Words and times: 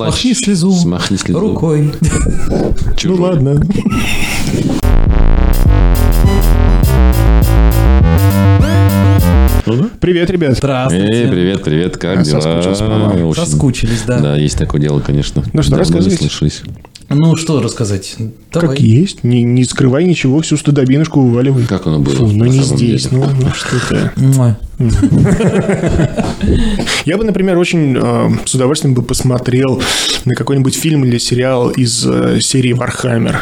плачь. 0.00 0.14
Смахни 0.14 0.34
слезу. 0.34 0.72
Смахни 0.72 1.16
слезу. 1.18 1.40
Рукой. 1.40 1.92
Ну 3.04 3.14
ладно. 3.16 3.60
Привет, 10.00 10.30
ребят. 10.30 10.56
Здравствуйте. 10.56 11.06
Эй, 11.12 11.28
привет, 11.28 11.62
привет, 11.62 11.96
как 11.96 12.18
А, 12.18 12.22
дела? 12.22 13.28
Очень- 13.28 13.34
Соскучились, 13.44 14.02
да. 14.06 14.18
Да, 14.18 14.36
есть 14.36 14.58
такое 14.58 14.80
дело, 14.80 15.00
конечно. 15.00 15.44
Ну 15.52 15.62
что, 15.62 15.76
Давно 15.76 16.00
слышались. 16.00 16.62
Ну, 17.08 17.36
что 17.36 17.60
рассказать? 17.60 18.16
Давай. 18.52 18.68
Как 18.70 18.80
есть. 18.80 19.22
Не, 19.24 19.42
не 19.42 19.64
скрывай 19.64 20.04
ничего, 20.04 20.40
всю 20.40 20.56
стыдобинушку 20.56 21.20
вываливай. 21.20 21.64
Как 21.66 21.86
оно 21.86 21.98
было? 22.00 22.14
Фу, 22.14 22.26
ну 22.26 22.44
не 22.46 22.62
здесь, 22.62 23.06
деле? 23.06 23.24
ну, 23.24 23.28
ну 23.42 23.48
что 23.54 23.76
ты. 23.88 24.10
Муа. 24.16 24.56
Я 27.04 27.16
бы, 27.18 27.24
например, 27.24 27.58
очень 27.58 27.96
э, 28.00 28.30
с 28.46 28.54
удовольствием 28.54 28.94
бы 28.94 29.02
посмотрел 29.02 29.82
на 30.24 30.34
какой-нибудь 30.34 30.74
фильм 30.74 31.04
или 31.04 31.18
сериал 31.18 31.70
из 31.70 32.04
э, 32.06 32.40
серии 32.40 32.72
Warhammer. 32.72 33.40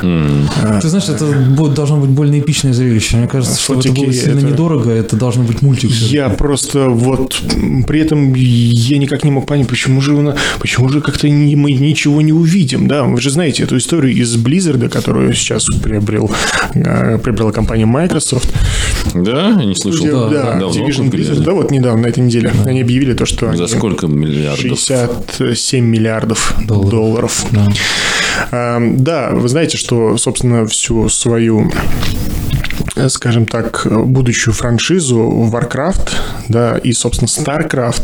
Ты 0.82 0.88
знаешь, 0.88 1.08
это 1.08 1.26
будет, 1.26 1.74
должно 1.74 1.98
быть 1.98 2.10
больно 2.10 2.38
эпичное 2.38 2.72
зрелище. 2.72 3.16
Мне 3.18 3.28
кажется, 3.28 3.60
что 3.60 3.78
это 3.78 3.92
было 3.92 4.12
сильно 4.12 4.38
это- 4.38 4.46
недорого. 4.46 4.90
Это 4.90 5.16
должно 5.16 5.44
быть 5.44 5.62
мультик. 5.62 5.90
Я 5.90 6.28
просто 6.28 6.88
вот 6.88 7.40
при 7.86 8.00
этом 8.00 8.34
я 8.34 8.98
никак 8.98 9.24
не 9.24 9.30
мог 9.30 9.46
понять, 9.46 9.68
почему 9.68 10.00
же, 10.00 10.14
у 10.14 10.22
нас- 10.22 10.36
почему 10.58 10.88
же 10.88 11.00
как-то 11.00 11.28
мы 11.28 11.72
ничего 11.72 12.20
не 12.20 12.32
увидим, 12.32 12.88
да? 12.88 13.04
Вы 13.04 13.20
же 13.20 13.30
знаете 13.30 13.62
эту 13.62 13.76
историю 13.76 14.16
из 14.16 14.34
Blizzard, 14.36 14.78
которую 14.98 15.32
сейчас 15.34 15.64
приобрел, 15.82 16.30
э, 16.74 17.18
приобрела 17.18 17.52
компания 17.52 17.86
Microsoft. 17.86 18.52
Да, 19.14 19.48
я 19.50 19.64
не 19.64 19.74
слышал. 19.74 20.06
Да, 20.06 20.28
да, 20.28 20.42
Давно 20.58 20.68
купили 20.68 21.08
Blizzard, 21.08 21.42
да, 21.44 21.52
вот 21.52 21.70
недавно, 21.70 22.02
на 22.02 22.06
этой 22.06 22.20
неделе, 22.20 22.52
они 22.66 22.80
объявили 22.82 23.14
то, 23.14 23.26
что 23.26 23.46
За 23.46 23.64
они 23.64 23.66
сколько 23.68 24.06
миллиардов? 24.06 24.60
67 24.60 25.84
миллиардов 25.84 26.54
Долларов. 26.66 26.90
долларов. 26.90 27.44
Да. 27.50 27.68
А, 28.50 28.78
Да, 28.80 29.30
вы 29.32 29.48
знаете, 29.48 29.76
что, 29.76 30.16
собственно, 30.16 30.66
всю 30.66 31.08
свою 31.08 31.70
скажем 33.08 33.46
так, 33.46 33.86
будущую 33.90 34.54
франшизу 34.54 35.50
Warcraft, 35.52 36.10
да, 36.48 36.78
и, 36.78 36.92
собственно, 36.92 37.28
StarCraft 37.28 38.02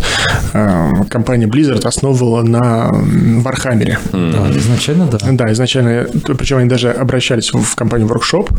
э, 0.53 0.91
компания 1.09 1.47
Blizzard 1.47 1.87
основывала 1.87 2.42
на 2.42 2.91
Warhammer 2.92 3.79
е. 3.79 3.98
Да, 4.12 4.50
изначально, 4.56 5.06
да. 5.06 5.19
Да, 5.33 5.53
изначально, 5.53 6.06
причем 6.39 6.59
они 6.59 6.69
даже 6.69 6.91
обращались 6.91 7.53
в 7.53 7.75
компанию 7.75 8.09
Workshop, 8.09 8.50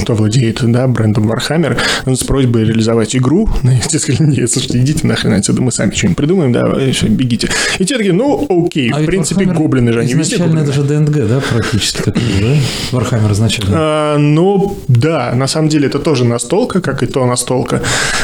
кто 0.00 0.14
владеет, 0.14 0.60
да, 0.62 0.86
брендом 0.86 1.30
Warhammer, 1.30 1.78
с 2.06 2.24
просьбой 2.24 2.64
реализовать 2.64 3.14
игру. 3.16 3.48
Ну, 3.66 3.72
те 3.88 3.98
сказали, 3.98 4.30
нет, 4.30 4.50
слушайте, 4.50 4.78
идите 4.78 5.06
нахрен 5.06 5.32
отсюда, 5.32 5.60
мы 5.60 5.72
сами 5.72 5.92
что-нибудь 5.92 6.16
придумаем, 6.16 6.52
да, 6.52 6.72
всё, 6.92 7.08
бегите. 7.08 7.48
И 7.78 7.84
те 7.84 7.96
такие, 7.96 8.12
ну, 8.12 8.46
окей, 8.48 8.90
А 8.92 9.00
в 9.00 9.06
принципе, 9.06 9.44
Warhammer 9.44 9.54
гоблины 9.54 9.92
же, 9.92 10.00
они 10.00 10.14
везде 10.14 10.36
Изначально 10.36 10.60
это 10.60 10.72
же 10.72 10.82
DnD, 10.82 11.28
да, 11.28 11.40
практически 11.40 12.02
такой, 12.02 12.22
да? 12.40 12.56
Warhammer 12.92 13.32
изначально. 13.32 13.74
А, 13.76 14.18
ну, 14.18 14.78
да, 14.88 15.32
на 15.34 15.46
самом 15.48 15.68
деле 15.68 15.75
это 15.84 15.98
тоже 15.98 16.24
настолка, 16.24 16.80
как 16.80 17.02
и 17.02 17.06
то 17.06 17.26
настолка. 17.26 17.82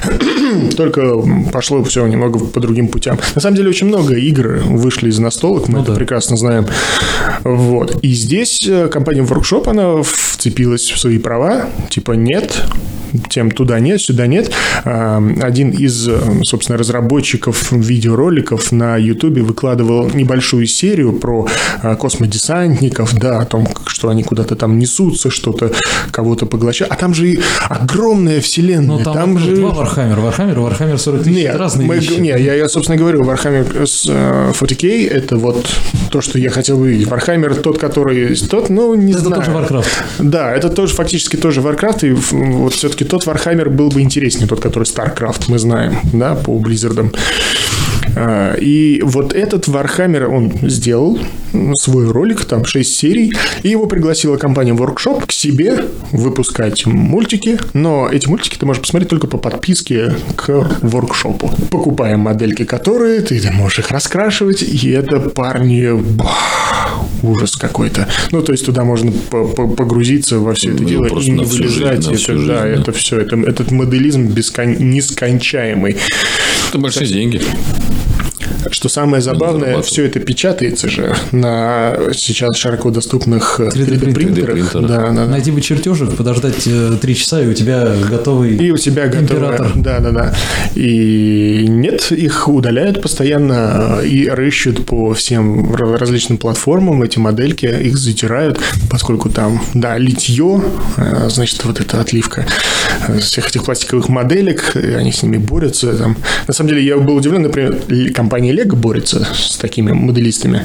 Только 0.77 1.17
пошло 1.53 1.85
все 1.85 2.07
немного 2.07 2.39
по 2.39 2.61
другим 2.61 2.89
путям. 2.89 3.19
На 3.35 3.41
самом 3.41 3.57
деле 3.57 3.69
очень 3.69 3.89
много 3.89 4.15
игр 4.15 4.63
вышли 4.65 5.11
из 5.11 5.19
настолок, 5.19 5.69
мы 5.69 5.79
Ну 5.79 5.83
это 5.83 5.93
да. 5.93 5.99
прекрасно 5.99 6.37
знаем. 6.37 6.67
Вот. 7.45 7.99
И 8.03 8.13
здесь 8.13 8.67
э, 8.67 8.89
компания 8.89 9.23
Workshop, 9.23 9.69
она 9.69 10.03
вцепилась 10.03 10.91
в 10.91 10.99
свои 10.99 11.19
права, 11.19 11.67
типа 11.91 12.13
нет, 12.13 12.65
тем 13.29 13.51
туда 13.51 13.79
нет, 13.81 14.01
сюда 14.01 14.27
нет. 14.27 14.53
Один 14.85 15.71
из, 15.71 16.09
э, 16.09 16.19
собственно, 16.45 16.79
разработчиков 16.79 17.73
видеороликов 17.73 18.73
на 18.73 18.97
YouTube 18.97 19.39
выкладывал 19.39 20.11
небольшую 20.11 20.67
серию 20.67 21.13
про 21.13 21.47
а, 21.83 21.97
космодесантников, 21.97 23.15
да, 23.19 23.41
о 23.41 23.45
том, 23.45 23.69
что 23.87 24.09
они 24.09 24.23
куда-то 24.23 24.57
там 24.57 24.79
несутся, 24.79 25.31
что-то 25.31 25.73
кого-то 26.11 26.47
поглощают. 26.47 26.93
А 26.93 26.97
там 26.97 27.15
же 27.15 27.29
и 27.29 27.41
огромная 27.69 28.41
вселенная. 28.41 28.99
Ну, 28.99 29.03
там, 29.03 29.15
там 29.15 29.39
же... 29.39 29.57
два 29.57 29.71
Warhammer 29.71 30.21
а. 30.21 30.27
Warhammer, 30.27 30.61
Warhammer 30.61 30.99
40 30.99 31.23
тысяч. 31.23 31.37
Нет, 31.37 31.49
это 31.51 31.59
разные 31.59 31.89
мы- 31.89 31.97
вещи. 31.97 32.13
не, 32.21 32.29
я, 32.29 32.55
я, 32.55 32.69
собственно, 32.69 32.99
говорю, 32.99 33.23
с, 33.87 34.07
э, 34.09 34.53
40k 34.59 35.09
это 35.09 35.37
вот 35.37 35.67
то, 36.11 36.21
что 36.21 36.39
я 36.39 36.51
хотел 36.51 36.79
бы 36.79 36.91
видеть. 36.91 37.09
Warhammer 37.09 37.55
тот, 37.61 37.79
который 37.79 38.35
тот, 38.37 38.71
ну, 38.71 38.95
не 38.95 39.13
Это 39.13 39.21
знаю. 39.23 39.43
тоже 39.43 39.51
Warcraft. 39.57 39.89
Да, 40.19 40.55
это 40.55 40.69
тоже 40.69 40.95
фактически 40.95 41.37
тоже 41.37 41.61
Warcraft, 41.61 42.07
и 42.09 42.13
вот 42.13 42.75
все-таки 42.75 43.05
тот 43.05 43.27
Warhammer 43.27 43.69
был 43.69 43.89
бы 43.89 44.01
интереснее, 44.01 44.47
тот, 44.49 44.61
который 44.61 44.85
StarCraft, 44.85 45.45
мы 45.49 45.59
знаем, 45.59 45.99
да, 46.13 46.35
по 46.35 46.53
Blizzard. 46.59 47.15
А, 48.17 48.55
И 48.55 49.01
вот 49.03 49.33
этот 49.33 49.69
Warhammer 49.69 50.25
он 50.27 50.53
сделал 50.69 51.19
м, 51.53 51.75
свой 51.77 52.11
ролик, 52.11 52.45
там 52.45 52.65
6 52.65 52.95
серий, 52.95 53.33
и 53.63 53.69
его 53.69 53.87
пригласила 53.87 54.37
компания 54.37 54.73
Workshop 54.73 55.27
к 55.27 55.33
себе 55.33 55.85
выпускать 56.13 56.87
мультики, 56.87 57.59
но 57.73 58.09
эти 58.11 58.29
мультики 58.29 58.57
ты 58.59 58.67
можешь 58.67 58.81
посмотреть 58.83 59.09
только 59.11 59.27
по 59.27 59.39
подписке 59.39 60.15
к 60.37 60.49
Workshop. 60.83 61.69
Покупая 61.71 62.17
модельки, 62.17 62.65
которые 62.65 63.21
ты, 63.21 63.41
можешь 63.53 63.81
их 63.81 63.91
раскрашивать, 63.91 64.63
и 64.63 64.91
это 64.91 65.21
парни... 65.21 65.91
ужас 67.23 67.55
какой-то. 67.57 68.09
Ну, 68.33 68.43
то 68.43 68.53
есть 68.53 68.67
туда 68.67 68.83
можно 68.85 69.13
по- 69.31 69.45
по- 69.47 69.69
погрузиться 69.69 70.39
во 70.41 70.55
все 70.55 70.71
это 70.73 70.83
Ну, 70.83 70.89
дело 70.89 71.07
и 71.07 71.31
не 71.31 71.45
жизнь, 71.45 71.59
вылезать. 71.59 71.83
на 71.83 71.87
это, 71.89 72.15
всю 72.15 72.33
да, 72.33 72.39
жизнь, 72.39 72.47
да. 72.49 72.67
это 72.67 72.93
все. 72.93 73.21
Это, 73.21 73.37
этот 73.37 73.71
моделизм 73.71 74.25
бескон... 74.27 74.75
нескончаемый. 74.91 75.97
Это 76.69 76.79
большие 76.79 77.07
деньги. 77.07 77.41
Что 78.71 78.89
самое 78.89 79.23
забавное, 79.23 79.83
все 79.83 80.05
это 80.07 80.21
печатается 80.21 80.89
же 80.89 81.15
на 81.33 81.97
сейчас 82.15 82.57
широко 82.57 82.91
доступных 82.91 83.61
3D 83.61 83.99
3D-принтерах. 83.99 84.57
3D-принтерах. 84.57 84.89
Да, 84.89 85.11
да. 85.11 85.27
Найти 85.27 85.51
бы 85.51 85.61
чертежик, 85.61 86.17
подождать 86.17 86.67
э, 86.67 86.97
три 87.01 87.15
часа, 87.17 87.43
и 87.43 87.47
у 87.49 87.55
тебя 87.55 87.93
готовый... 88.09 88.57
И 88.57 88.71
у 88.71 88.77
тебя. 88.77 89.07
Император. 89.07 89.73
Да, 89.77 89.99
да, 90.01 90.11
да. 90.11 90.35
И 90.75 91.67
нет, 91.69 92.13
их 92.13 92.49
удаляют 92.49 93.03
постоянно 93.03 93.99
э, 94.03 94.07
и 94.07 94.29
рыщут 94.29 94.87
по 94.87 95.13
всем 95.15 95.75
различным 95.75 96.39
платформам 96.39 97.03
эти 97.03 97.19
модельки, 97.19 97.67
их 97.67 97.97
затирают, 97.97 98.61
поскольку 98.91 99.29
там, 99.29 99.61
да, 99.75 99.99
литье, 99.99 100.63
э, 100.97 101.29
значит, 101.29 101.65
вот 101.65 101.81
эта 101.81 102.01
отливка 102.01 102.47
э, 103.09 103.19
всех 103.19 103.49
этих 103.49 103.65
пластиковых 103.65 104.09
моделек, 104.09 104.75
они 104.75 105.13
с 105.13 105.23
ними 105.23 105.37
борются. 105.39 105.95
Там. 105.97 106.17
На 106.47 106.55
самом 106.55 106.71
деле, 106.71 106.85
я 106.85 106.97
был 106.97 107.17
удивлен, 107.17 107.43
например, 107.43 107.77
л- 107.89 108.13
компания 108.53 108.65
Lego 108.65 108.77
борется 108.77 109.27
с 109.35 109.57
такими 109.57 109.93
моделистами. 109.93 110.63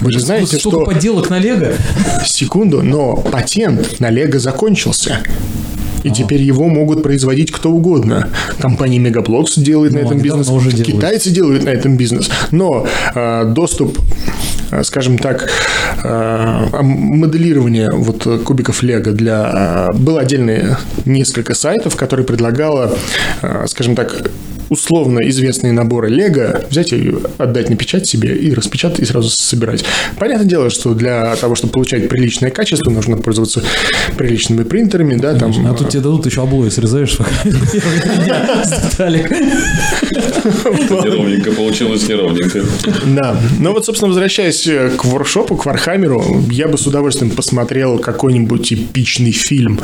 Вы 0.00 0.12
же 0.12 0.20
знаете, 0.20 0.58
Столько 0.58 0.78
что... 0.78 0.84
подделок 0.84 1.30
на 1.30 1.38
Лего. 1.38 1.72
Секунду, 2.24 2.82
но 2.82 3.16
патент 3.16 4.00
на 4.00 4.10
Лего 4.10 4.38
закончился. 4.38 5.18
И 6.04 6.10
теперь 6.10 6.42
его 6.42 6.68
могут 6.68 7.02
производить 7.02 7.50
кто 7.50 7.70
угодно. 7.70 8.28
Компания 8.60 8.98
Мегаплотс 9.00 9.56
делает 9.58 9.92
на 9.92 9.98
Ну, 9.98 10.04
этом 10.06 10.12
они 10.12 10.22
бизнес. 10.22 10.48
уже 10.48 10.70
делают. 10.70 10.86
Китайцы 10.94 11.30
делают 11.30 11.64
на 11.64 11.70
этом 11.70 11.96
бизнес. 11.96 12.30
Но 12.52 12.86
э, 13.14 13.44
доступ, 13.46 13.98
э, 14.70 14.84
скажем 14.84 15.18
так, 15.18 15.50
э, 16.04 16.66
моделирование 16.82 17.90
вот 17.92 18.22
кубиков 18.44 18.82
Лего 18.84 19.10
для... 19.10 19.88
э, 19.92 19.96
было 19.98 20.20
отдельные 20.20 20.76
несколько 21.04 21.54
сайтов, 21.54 21.96
которые 21.96 22.24
предлагало, 22.24 22.94
э, 23.42 23.64
скажем 23.66 23.96
так, 23.96 24.30
условно 24.68 25.20
известные 25.28 25.72
наборы 25.72 26.08
Лего 26.08 26.64
взять 26.70 26.92
и 26.92 27.14
отдать 27.38 27.70
на 27.70 27.76
печать 27.76 28.06
себе 28.06 28.34
и 28.36 28.52
распечатать 28.54 29.00
и 29.00 29.04
сразу 29.04 29.28
собирать. 29.30 29.84
Понятное 30.18 30.46
дело, 30.46 30.70
что 30.70 30.94
для 30.94 31.34
того, 31.36 31.54
чтобы 31.54 31.72
получать 31.72 32.08
приличное 32.08 32.50
качество, 32.50 32.90
нужно 32.90 33.16
пользоваться 33.16 33.62
приличными 34.16 34.64
принтерами, 34.64 35.14
да, 35.16 35.34
там. 35.34 35.52
А 35.66 35.74
тут 35.74 35.90
тебе 35.90 36.02
дадут 36.02 36.26
еще 36.26 36.42
обои 36.42 36.68
срезаешь. 36.68 37.18
Неровненько 40.48 41.52
получилось, 41.52 42.08
неровненько. 42.08 42.62
Да. 43.06 43.36
Ну 43.58 43.72
вот, 43.72 43.84
собственно, 43.84 44.08
возвращаясь 44.08 44.66
э, 44.66 44.90
к 44.96 45.04
Workshop 45.04 45.46
у, 45.46 45.56
к 45.56 45.66
Warhammer 45.66 46.30
у, 46.30 46.44
я 46.50 46.68
бы 46.68 46.78
с 46.78 46.86
удовольствием 46.86 47.30
посмотрел 47.30 47.98
какой-нибудь 47.98 48.72
эпичный 48.72 49.32
фильм 49.32 49.80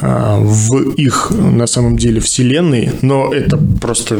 а, 0.00 0.38
в 0.38 0.90
их, 0.92 1.30
на 1.30 1.66
самом 1.66 1.96
деле, 1.96 2.20
вселенной, 2.20 2.90
но 3.02 3.32
это 3.32 3.58
просто 3.80 4.18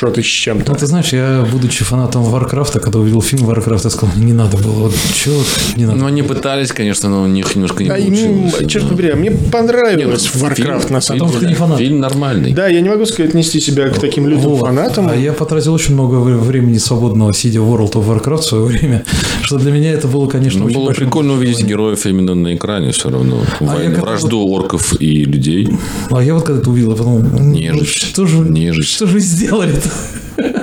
что-то 0.00 0.22
с 0.22 0.24
чем-то. 0.26 0.72
Ну, 0.72 0.78
ты 0.78 0.86
знаешь, 0.86 1.12
я, 1.12 1.44
будучи 1.52 1.84
фанатом 1.84 2.22
Warcraft 2.24 2.69
а, 2.69 2.80
когда 2.80 2.98
увидел 2.98 3.20
фильм 3.20 3.44
Warcraft 3.44 3.79
а, 3.79 3.88
я 3.88 3.90
сказал, 3.90 4.14
не 4.16 4.32
надо 4.32 4.56
было. 4.56 4.72
Вот 4.88 4.94
чего 5.14 5.36
не 5.76 5.84
надо. 5.84 5.98
Ну, 5.98 6.06
они 6.06 6.22
пытались, 6.22 6.72
конечно, 6.72 7.10
но 7.10 7.22
у 7.22 7.26
них 7.26 7.54
немножко 7.54 7.84
не 7.84 7.90
А 7.90 7.98
им, 7.98 8.06
получилось. 8.06 8.70
черт 8.72 8.88
побери, 8.88 9.10
а 9.10 9.16
мне 9.16 9.30
понравилось 9.30 10.30
Warcraft 10.34 10.90
на 10.90 11.02
самом 11.02 11.28
что 11.28 11.34
ты 11.34 11.40
деле. 11.40 11.48
не 11.50 11.54
фанат. 11.54 11.78
Фильм 11.78 12.00
нормальный. 12.00 12.52
Да, 12.54 12.66
я 12.68 12.80
не 12.80 12.88
могу 12.88 13.04
сказать, 13.04 13.30
отнести 13.32 13.60
себя 13.60 13.88
к 13.90 13.98
таким 13.98 14.26
людям 14.26 14.50
Вот. 14.52 14.60
фанатам. 14.60 15.08
А 15.10 15.14
я 15.14 15.34
потратил 15.34 15.74
очень 15.74 15.92
много 15.92 16.14
вре- 16.16 16.36
времени 16.36 16.78
свободного, 16.78 17.34
сидя 17.34 17.60
в 17.60 17.70
World 17.70 17.92
of 17.92 18.06
Warcraft 18.08 18.40
в 18.40 18.44
свое 18.44 18.64
время, 18.64 19.04
что 19.42 19.58
для 19.58 19.70
меня 19.70 19.90
это 19.92 20.08
было, 20.08 20.26
конечно, 20.28 20.60
Ну, 20.60 20.66
очень 20.66 20.76
было 20.76 20.92
прикольно 20.92 21.34
увидеть 21.34 21.62
героев 21.62 22.06
именно 22.06 22.34
на 22.34 22.54
экране 22.54 22.90
все 22.92 23.10
равно. 23.10 23.42
Войну, 23.60 23.74
А 23.76 23.82
я 23.82 23.90
когда 23.90 24.00
вражду 24.00 24.40
орков 24.48 24.94
и 24.98 25.24
людей. 25.24 25.68
А 26.10 26.22
я 26.22 26.32
вот 26.34 26.44
когда 26.44 26.60
это 26.62 26.70
увидел, 26.70 26.92
я 26.92 26.96
подумал, 26.96 27.18
ну, 27.20 27.52
Нежить. 27.52 27.86
что 27.88 28.24
же, 28.26 28.38
Нежить. 28.38 28.86
что 28.88 29.06
же 29.06 29.12
вы 29.14 29.20
сделали-то? 29.20 29.89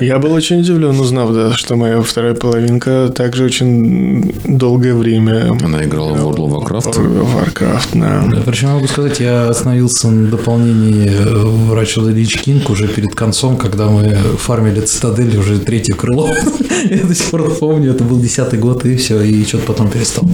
Я 0.01 0.19
был 0.19 0.33
очень 0.33 0.59
удивлен, 0.59 0.99
узнав, 0.99 1.33
да, 1.33 1.53
что 1.53 1.75
моя 1.75 2.01
вторая 2.01 2.33
половинка 2.33 3.11
также 3.13 3.43
очень 3.45 4.33
долгое 4.45 4.93
время 4.93 5.55
Она 5.63 5.83
играла 5.83 6.13
в 6.13 6.25
World 6.25 6.37
of 6.37 6.51
Warcraft. 6.51 6.99
в 6.99 7.35
Warcraft, 7.35 7.89
да. 7.93 8.23
Да, 8.31 8.41
Причем 8.45 8.69
могу 8.69 8.87
сказать, 8.87 9.19
я 9.19 9.49
остановился 9.49 10.09
на 10.09 10.29
дополнении 10.29 11.09
э, 11.09 11.69
Врача 11.69 12.01
Лич 12.01 12.39
Кинг 12.41 12.69
уже 12.69 12.87
перед 12.87 13.15
концом, 13.15 13.57
когда 13.57 13.87
мы 13.87 14.15
фармили 14.37 14.81
цитадель 14.81 15.37
уже 15.37 15.59
третье 15.59 15.93
крыло. 15.95 16.29
Я 16.89 17.03
до 17.03 17.15
сих 17.15 17.29
пор 17.29 17.53
помню, 17.55 17.91
это 17.91 18.03
был 18.03 18.19
десятый 18.19 18.59
год, 18.59 18.85
и 18.85 18.95
все, 18.97 19.21
и 19.21 19.45
что-то 19.45 19.65
потом 19.65 19.89
перестал. 19.89 20.25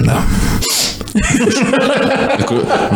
Да. 0.00 0.22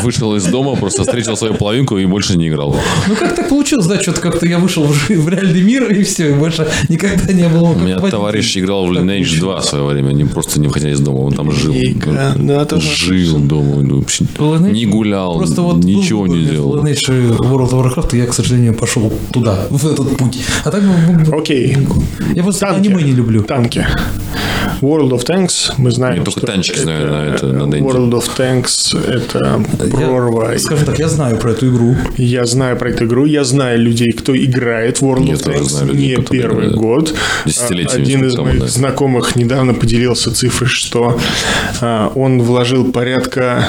Вышел 0.03 0.35
из 0.37 0.45
дома, 0.45 0.77
просто 0.77 1.03
встретил 1.03 1.37
свою 1.37 1.55
половинку 1.55 1.99
и 1.99 2.07
больше 2.07 2.37
не 2.37 2.49
играл. 2.49 2.77
Ну 3.09 3.15
как 3.17 3.35
так 3.35 3.49
получилось, 3.49 3.87
да, 3.87 4.01
что-то 4.01 4.21
как-то 4.21 4.47
я 4.47 4.59
вышел 4.59 4.85
в, 4.85 5.29
реальный 5.29 5.63
мир, 5.63 5.91
и 5.93 6.03
все, 6.05 6.31
и 6.31 6.35
больше 6.35 6.67
никогда 6.89 7.33
не 7.33 7.49
было. 7.49 7.71
У 7.71 7.79
меня 7.79 7.99
товарищ 7.99 8.57
играл 8.57 8.87
в 8.87 8.93
Lineage 8.93 9.39
2 9.39 9.61
в 9.61 9.65
свое 9.65 9.85
время, 9.85 10.13
не 10.13 10.25
просто 10.25 10.61
не 10.61 10.69
выходя 10.69 10.91
из 10.91 11.01
дома, 11.01 11.19
он 11.19 11.33
там 11.33 11.51
жил. 11.53 11.75
Жил 12.81 13.39
дома, 13.39 13.83
вообще 13.97 14.25
не 14.39 14.87
гулял, 14.87 15.41
ничего 15.41 16.27
не 16.27 16.45
делал. 16.45 16.77
Lineage 16.77 17.37
World 17.39 17.71
of 17.71 17.95
Warcraft, 17.95 18.17
я, 18.17 18.27
к 18.27 18.35
сожалению, 18.35 18.75
пошел 18.75 19.13
туда, 19.33 19.67
в 19.71 19.87
этот 19.87 20.17
путь. 20.17 20.39
А 20.65 20.71
так 20.71 20.83
Окей. 21.33 21.77
Я 22.35 22.43
просто 22.43 22.69
аниме 22.69 23.03
не 23.03 23.13
люблю. 23.13 23.43
Танки. 23.43 23.87
World 24.83 25.11
of 25.11 25.25
Tanks, 25.25 25.73
мы 25.79 25.93
знаем, 25.93 26.19
Я 26.19 26.25
только 26.25 26.41
что 26.41 26.47
танчики 26.47 26.79
знаю 26.79 27.11
на 27.11 27.35
это, 27.35 27.47
на. 27.47 27.63
World 27.63 28.11
of 28.11 28.29
Tanks– 28.37 28.99
это 29.09 29.65
прорва. 29.91 30.53
Я, 30.53 30.59
скажем 30.59 30.87
так, 30.87 30.99
я 30.99 31.09
знаю 31.09 31.37
про 31.39 31.53
эту 31.53 31.69
игру. 31.69 31.97
Я 32.17 32.45
знаю 32.47 32.77
про 32.77 32.91
эту 32.91 33.07
игру, 33.07 33.25
я 33.25 33.45
знаю 33.45 33.79
людей, 33.79 34.11
кто 34.11 34.37
играет 34.37 35.01
в 35.01 35.05
World 35.05 35.27
Я 35.29 35.35
of 35.35 35.45
тоже 35.45 35.59
Tanks 35.59 35.69
знаю 35.69 35.87
людей, 35.87 36.17
не 36.17 36.23
кто 36.23 36.33
первый 36.35 36.67
играет. 36.67 36.75
год. 36.75 37.15
Один 37.93 38.27
из 38.27 38.37
моих 38.37 38.61
да. 38.61 38.67
знакомых 38.67 39.37
недавно 39.37 39.73
поделился 39.73 40.35
цифрой, 40.35 40.69
что 40.69 41.19
а, 41.81 42.11
он 42.15 42.43
вложил 42.43 42.91
порядка 42.91 43.65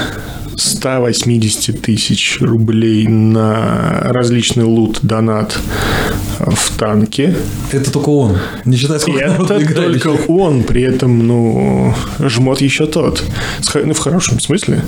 180 0.56 1.80
тысяч 1.82 2.38
рублей 2.40 3.06
на 3.06 4.00
различный 4.04 4.64
лут, 4.64 5.00
донат 5.02 5.58
в 6.38 6.78
танке. 6.78 7.34
Это 7.72 7.90
только 7.90 8.08
он. 8.10 8.38
Не 8.64 8.76
считая, 8.76 8.98
И 8.98 9.00
сколько 9.00 9.20
это 9.24 9.74
только 9.74 10.08
он, 10.28 10.62
при 10.62 10.82
этом, 10.82 11.26
ну, 11.26 11.94
жмот 12.18 12.60
еще 12.60 12.86
тот. 12.86 13.22
Ну, 13.74 13.94
в 13.94 13.98
хорошем 13.98 14.40
смысле. 14.40 14.82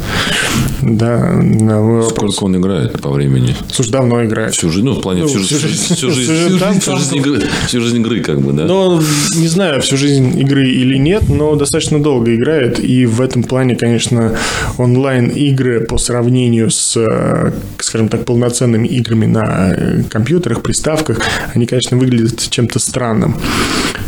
Да, 0.83 1.33
на. 1.33 2.03
Сколько 2.03 2.45
он 2.45 2.57
играет 2.57 3.01
по 3.01 3.11
времени? 3.11 3.55
Слушай, 3.71 3.91
давно 3.91 4.25
играет. 4.25 4.55
Всю 4.55 4.71
жизнь, 4.71 4.87
ну, 4.87 4.95
в 4.95 5.01
плане 5.01 5.23
Ну, 5.23 5.29
всю, 5.29 5.41
всю 5.41 5.59
жизнь, 5.59 5.95
всю 5.95 6.11
жизнь, 6.11 6.33
всю 6.33 6.59
жизнь 6.59 6.81
всю 6.81 6.97
жизнь- 6.97 7.17
игры, 7.17 7.43
всю 7.67 7.81
жизнь 7.81 7.97
игры, 7.99 8.21
как 8.21 8.41
бы, 8.41 8.53
да? 8.53 8.65
Но 8.65 9.03
не 9.35 9.49
знаю, 9.49 9.83
всю 9.83 9.97
жизнь 9.97 10.39
игры 10.41 10.69
или 10.69 10.97
нет, 10.97 11.29
но 11.29 11.55
достаточно 11.57 12.03
долго 12.03 12.35
играет. 12.35 12.79
И 12.79 13.07
в 13.07 13.21
этом 13.21 13.43
плане, 13.43 13.77
конечно, 13.77 14.37
онлайн-игры 14.79 15.56
по 15.65 15.99
сравнению 15.99 16.71
с, 16.71 16.97
э, 16.97 17.53
скажем 17.79 18.09
так, 18.09 18.25
полноценными 18.25 18.87
играми 18.89 19.27
на 19.27 19.75
э, 19.77 20.03
компьютерах, 20.11 20.63
приставках, 20.63 21.21
они, 21.55 21.67
конечно, 21.67 21.97
выглядят 21.97 22.49
чем-то 22.51 22.79
странным. 22.79 23.37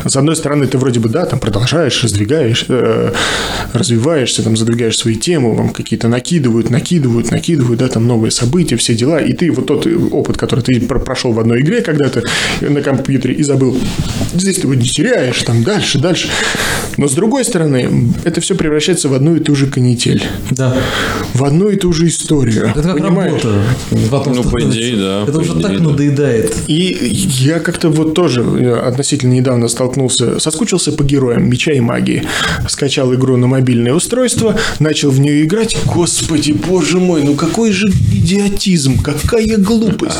С 0.04 0.16
одной 0.16 0.36
стороны, 0.36 0.66
ты 0.66 0.78
вроде 0.78 1.00
бы, 1.00 1.08
да, 1.08 1.26
там 1.26 1.40
продолжаешь, 1.40 2.02
раздвигаешь, 2.02 2.66
э, 2.68 3.12
развиваешься, 3.72 4.42
там 4.42 4.56
задвигаешь 4.56 4.96
свои 4.96 5.16
темы, 5.16 5.54
вам 5.54 5.70
какие-то 5.70 6.08
накидывают, 6.08 6.70
накидывают, 6.70 7.30
накидывают, 7.30 7.80
да, 7.80 7.88
там 7.88 8.06
новые 8.06 8.30
события, 8.30 8.76
все 8.76 8.94
дела, 8.94 9.18
и 9.18 9.32
ты 9.32 9.50
вот 9.50 9.66
тот 9.66 9.86
опыт, 10.12 10.36
который 10.36 10.60
ты 10.60 10.80
про- 10.80 11.00
прошел 11.00 11.32
в 11.32 11.40
одной 11.40 11.60
игре 11.62 11.80
когда-то 11.80 12.22
на 12.60 12.80
компьютере 12.80 13.34
и 13.34 13.42
забыл, 13.42 13.76
здесь 14.34 14.56
ты 14.56 14.62
его 14.62 14.74
не 14.74 14.88
теряешь, 14.88 15.42
там 15.42 15.62
дальше, 15.64 15.98
дальше. 15.98 16.28
Но 16.96 17.08
с 17.08 17.12
другой 17.12 17.44
стороны, 17.44 18.12
это 18.24 18.40
все 18.40 18.54
превращается 18.54 19.08
в 19.08 19.14
одну 19.14 19.36
и 19.36 19.40
ту 19.40 19.54
же 19.54 19.66
канитель, 19.66 20.22
Да. 20.50 20.76
В 21.38 21.44
одну 21.44 21.68
и 21.70 21.76
ту 21.76 21.92
же 21.92 22.08
историю. 22.08 22.66
Это 22.74 22.82
как 22.82 22.98
понимаешь? 22.98 23.42
работа. 23.44 23.62
Потом 24.10 24.32
Ну, 24.36 24.42
по 24.44 24.60
идее, 24.62 24.96
да, 24.96 25.22
Это 25.22 25.32
по 25.32 25.38
уже 25.38 25.52
идее, 25.52 25.62
так 25.62 25.76
да. 25.78 25.82
надоедает. 25.84 26.56
И 26.66 26.96
я 27.40 27.60
как-то 27.60 27.88
вот 27.90 28.14
тоже 28.14 28.42
э, 28.42 28.74
относительно 28.74 29.32
недавно 29.34 29.68
столкнулся, 29.68 30.38
соскучился 30.40 30.92
по 30.92 31.04
героям 31.04 31.48
меча 31.48 31.72
и 31.72 31.80
магии. 31.80 32.24
Скачал 32.68 33.14
игру 33.14 33.36
на 33.36 33.46
мобильное 33.46 33.94
устройство, 33.94 34.58
начал 34.80 35.10
в 35.10 35.20
нее 35.20 35.44
играть. 35.44 35.76
Господи, 35.86 36.52
боже 36.52 36.98
мой, 36.98 37.22
ну 37.22 37.34
какой 37.34 37.72
же 37.72 37.86
идиотизм, 37.88 38.98
какая 39.02 39.56
глупость. 39.56 40.18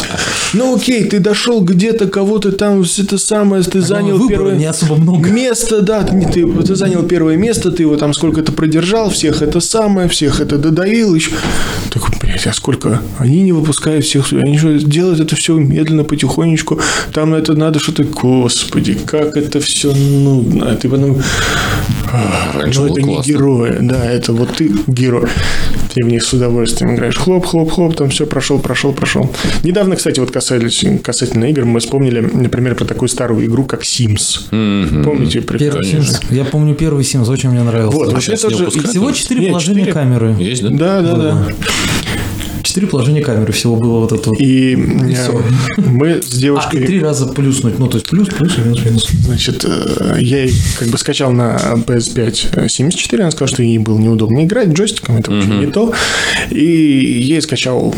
Ну 0.55 0.77
окей, 0.77 1.05
ты 1.05 1.19
дошел 1.19 1.61
где-то, 1.61 2.07
кого-то 2.07 2.53
там, 2.53 2.83
это 2.83 3.19
самое, 3.19 3.63
ты 3.63 3.81
занял 3.81 4.17
выбора 4.17 4.29
первое... 4.29 4.57
не 4.57 4.67
особо 4.67 4.97
много. 4.97 5.29
Место, 5.31 5.83
да, 5.83 6.03
ты, 6.05 6.21
ты- 6.33 6.47
ты 6.63 6.75
занял 6.75 7.03
первое 7.03 7.37
место, 7.37 7.71
ты 7.71 7.83
его 7.83 7.97
там 7.97 8.15
сколько-то 8.15 8.53
продержал, 8.53 9.11
всех 9.11 9.43
это 9.43 9.61
самое, 9.61 10.09
всех 10.09 10.41
это 10.41 10.59
додавил 10.59 11.08
еще. 11.15 11.33
Так, 11.91 12.03
блядь, 12.21 12.47
а 12.47 12.53
сколько? 12.53 13.01
Они 13.19 13.43
не 13.43 13.53
выпускают 13.53 14.05
всех, 14.05 14.33
они 14.33 14.59
что, 14.59 14.79
делают 14.79 15.21
это 15.21 15.37
все 15.37 15.57
медленно, 15.57 16.05
потихонечку, 16.05 16.81
там 17.13 17.35
это 17.35 17.55
надо 17.55 17.79
что-то, 17.79 18.05
господи, 18.05 18.99
как 19.07 19.37
это 19.37 19.61
все 19.61 19.93
нудно. 19.95 20.77
Ты 20.77 20.89
потом, 20.89 21.23
Раньше 22.55 22.81
ну 22.81 22.87
это 22.87 23.03
не 23.03 23.15
классно. 23.15 23.31
герои, 23.31 23.77
да, 23.81 24.05
это 24.11 24.33
вот 24.33 24.57
ты 24.57 24.71
герой. 24.87 25.29
Ты 25.95 26.05
в 26.05 26.09
них 26.09 26.23
с 26.23 26.33
удовольствием 26.33 26.95
играешь. 26.95 27.17
Хлоп, 27.17 27.47
хлоп, 27.47 27.71
хлоп, 27.73 27.97
там 27.97 28.11
все 28.11 28.27
прошел, 28.27 28.59
прошел, 28.59 28.93
прошел. 28.93 29.31
Недавно, 29.65 29.97
кстати, 29.97 30.21
вот 30.21 30.31
касались, 30.31 30.85
касательно 31.03 31.47
игр, 31.47 31.65
мы 31.65 31.81
вспомнили, 31.81 32.21
например, 32.21 32.75
про 32.75 32.85
такую 32.85 33.09
старую 33.09 33.45
игру, 33.47 33.65
как 33.65 33.83
Sims. 33.83 35.03
Помните? 35.05 35.41
Первый? 35.41 35.83
Sims. 35.85 36.23
Я 36.31 36.45
помню 36.45 36.75
первый 36.75 37.05
Sims, 37.05 37.31
очень 37.31 37.51
мне 37.51 37.63
нравился. 37.63 37.97
Вот, 37.97 38.15
А 38.15 38.21
сейчас 38.21 38.45
выпускают? 38.45 38.89
Всего 38.89 39.11
четыре 39.13 39.41
Нет, 39.41 39.51
положения 39.51 39.81
четыре. 39.81 39.93
камеры. 39.95 40.37
Есть, 40.39 40.63
да? 40.63 40.71
Да, 40.71 41.03
да, 41.03 41.17
да. 41.17 41.49
Четыре 42.63 42.87
положения 42.87 43.23
камеры 43.23 43.53
всего 43.53 43.77
было 43.77 44.01
вот 44.01 44.13
это 44.13 44.31
вот. 44.31 44.41
И 44.41 44.75
э, 44.75 45.15
всё. 45.15 45.43
мы 45.77 46.23
с 46.23 46.33
А, 46.33 46.37
и 46.37 46.41
девушкой... 46.41 46.87
три 46.87 47.01
раза 47.01 47.27
плюснуть. 47.27 47.79
Ну, 47.79 47.87
то 47.87 47.99
есть 47.99 48.09
плюс, 48.09 48.29
плюс 48.29 48.59
и 48.59 48.61
минус, 48.63 48.85
минус. 48.85 49.09
Значит, 49.25 49.65
э, 49.65 50.17
я 50.21 50.45
ей 50.45 50.53
как 50.79 50.89
бы 50.89 50.99
скачал 50.99 51.33
на 51.33 51.57
PS5 51.87 52.69
74, 52.69 53.23
она 53.23 53.31
сказала, 53.31 53.49
что 53.49 53.63
ей 53.63 53.79
было 53.79 53.99
неудобно 53.99 54.45
играть 54.45 54.69
джойстиком, 54.69 55.19
это 55.19 55.31
вообще 55.31 55.51
не 55.51 55.67
то. 55.67 55.93
И 56.51 57.23
я 57.23 57.35
ей 57.35 57.43
скачал 57.43 57.95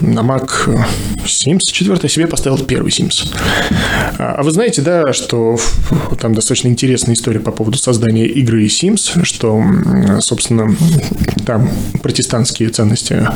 на 0.00 0.20
Mac 0.20 0.50
Sims 1.24 1.60
4, 1.70 2.08
себе 2.08 2.26
поставил 2.26 2.58
первый 2.58 2.90
Sims. 2.90 3.34
А 4.18 4.38
а 4.38 4.42
вы 4.44 4.52
знаете, 4.52 4.82
да, 4.82 5.12
что 5.12 5.58
там 6.20 6.32
достаточно 6.32 6.68
интересная 6.68 7.16
история 7.16 7.40
по 7.40 7.50
поводу 7.50 7.76
создания 7.76 8.24
игры 8.26 8.64
Sims, 8.66 9.24
что, 9.24 9.60
собственно, 10.20 10.76
там 11.44 11.68
протестантские 12.02 12.68
ценности 12.68 13.26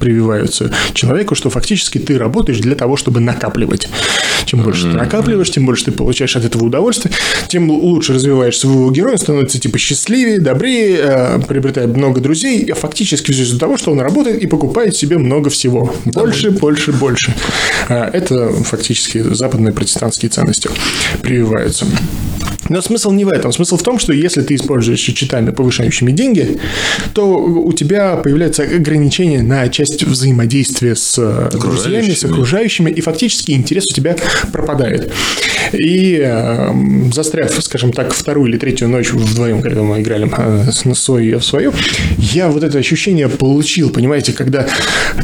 прививаются 0.00 0.72
человеку, 0.94 1.34
что 1.34 1.50
фактически 1.50 1.98
ты 1.98 2.18
работаешь 2.18 2.58
для 2.58 2.74
того, 2.74 2.96
чтобы 2.96 3.20
накапливать. 3.20 3.88
Чем 4.46 4.62
больше 4.62 4.90
ты 4.90 4.96
накапливаешь, 4.96 5.50
тем 5.50 5.66
больше 5.66 5.86
ты 5.86 5.92
получаешь 5.92 6.34
от 6.34 6.44
этого 6.44 6.64
удовольствия, 6.64 7.12
тем 7.48 7.70
лучше 7.70 8.14
развиваешь 8.14 8.58
своего 8.58 8.90
героя, 8.90 9.12
он 9.12 9.18
становится 9.18 9.60
типа 9.60 9.78
счастливее, 9.78 10.40
добрее, 10.40 10.98
э, 11.00 11.40
приобретает 11.46 11.96
много 11.96 12.20
друзей, 12.20 12.64
а 12.72 12.74
фактически 12.74 13.30
все 13.30 13.42
из-за 13.42 13.58
того, 13.58 13.76
что 13.76 13.92
он 13.92 14.00
работает 14.00 14.42
и 14.42 14.46
покупает 14.46 14.96
себе 14.96 15.18
много 15.18 15.50
всего. 15.50 15.94
Больше, 16.06 16.50
больше, 16.50 16.92
больше. 16.92 17.34
А, 17.88 18.10
Это 18.12 18.50
фактически 18.50 19.18
западные 19.18 19.72
протестантские 19.72 20.30
ценности 20.30 20.70
прививаются. 21.22 21.86
Но 22.70 22.80
смысл 22.80 23.10
не 23.10 23.24
в 23.24 23.28
этом. 23.28 23.52
Смысл 23.52 23.76
в 23.76 23.82
том, 23.82 23.98
что 23.98 24.12
если 24.12 24.42
ты 24.42 24.54
используешь 24.54 25.00
читами, 25.00 25.50
повышающими 25.50 26.12
деньги, 26.12 26.60
то 27.14 27.26
у 27.26 27.72
тебя 27.72 28.16
появляются 28.16 28.62
ограничения 28.62 29.42
на 29.42 29.68
часть 29.68 30.04
взаимодействия 30.04 30.94
с 30.94 31.18
э, 31.18 31.50
друзьями, 31.58 32.12
с 32.12 32.24
Окружающими. 32.24 32.90
и 32.90 33.00
фактически 33.00 33.50
интерес 33.50 33.84
у 33.90 33.94
тебя 33.94 34.16
пропадает. 34.52 35.12
И 35.72 36.20
э, 36.24 36.72
застряв, 37.12 37.52
скажем 37.62 37.92
так, 37.92 38.14
вторую 38.14 38.48
или 38.48 38.56
третью 38.56 38.88
ночь 38.88 39.10
вдвоем, 39.12 39.62
когда 39.62 39.82
мы 39.82 40.00
играли 40.00 40.30
э, 40.36 40.70
на 40.84 40.94
свою 40.94 41.40
в 41.40 41.44
свою, 41.44 41.72
я 42.18 42.48
вот 42.48 42.62
это 42.62 42.78
ощущение 42.78 43.28
получил, 43.28 43.90
понимаете, 43.90 44.32
когда 44.32 44.68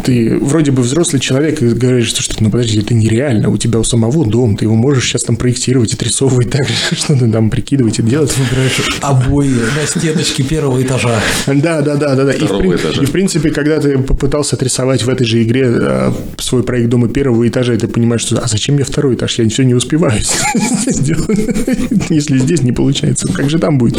ты 0.05 0.37
вроде 0.37 0.73
бы 0.73 0.83
взрослый 0.83 1.21
человек 1.21 1.63
и 1.63 1.69
говоришь, 1.69 2.09
что, 2.09 2.23
что 2.23 2.35
ну 2.41 2.51
подожди, 2.51 2.81
это 2.81 2.93
нереально, 2.93 3.51
у 3.51 3.57
тебя 3.57 3.79
у 3.79 3.85
самого 3.85 4.27
дом, 4.27 4.57
ты 4.57 4.65
его 4.65 4.75
можешь 4.75 5.09
сейчас 5.09 5.23
там 5.23 5.37
проектировать, 5.37 5.95
отрисовывать 5.95 6.51
так 6.51 6.67
же, 6.67 6.75
что-то 6.93 7.36
там 7.37 7.51
прикидывать 7.51 7.99
и 7.99 8.03
делать. 8.03 8.35
Выбираешь 8.39 8.81
обои 9.03 9.51
на 9.51 9.87
стеночке 9.87 10.43
первого 10.43 10.83
этажа. 10.83 11.21
Да, 11.47 11.83
да, 11.83 11.97
да, 11.97 12.15
да, 12.15 12.25
да. 12.25 12.33
И 12.33 12.41
в, 12.41 12.45
Второго 12.47 12.63
при- 12.73 12.77
этажа. 12.81 13.03
и 13.03 13.05
в 13.05 13.11
принципе, 13.11 13.51
когда 13.51 13.79
ты 13.79 13.99
попытался 13.99 14.57
отрисовать 14.57 15.03
в 15.03 15.09
этой 15.11 15.27
же 15.27 15.43
игре 15.43 15.67
э, 15.69 16.13
свой 16.39 16.63
проект 16.63 16.89
дома 16.89 17.09
первого 17.09 17.47
этажа, 17.47 17.75
и 17.75 17.77
ты 17.77 17.89
понимаешь, 17.89 18.23
что 18.23 18.39
а 18.41 18.49
зачем 18.49 18.77
мне 18.77 18.85
второй 18.85 19.17
этаж? 19.17 19.39
Я 19.39 19.47
все 19.51 19.65
не 19.65 19.75
успеваю 19.75 20.19
сделать, 20.87 22.09
если 22.09 22.39
здесь 22.39 22.63
не 22.63 22.73
получается. 22.73 23.29
Как 23.31 23.51
же 23.51 23.59
там 23.59 23.77
будет? 23.77 23.99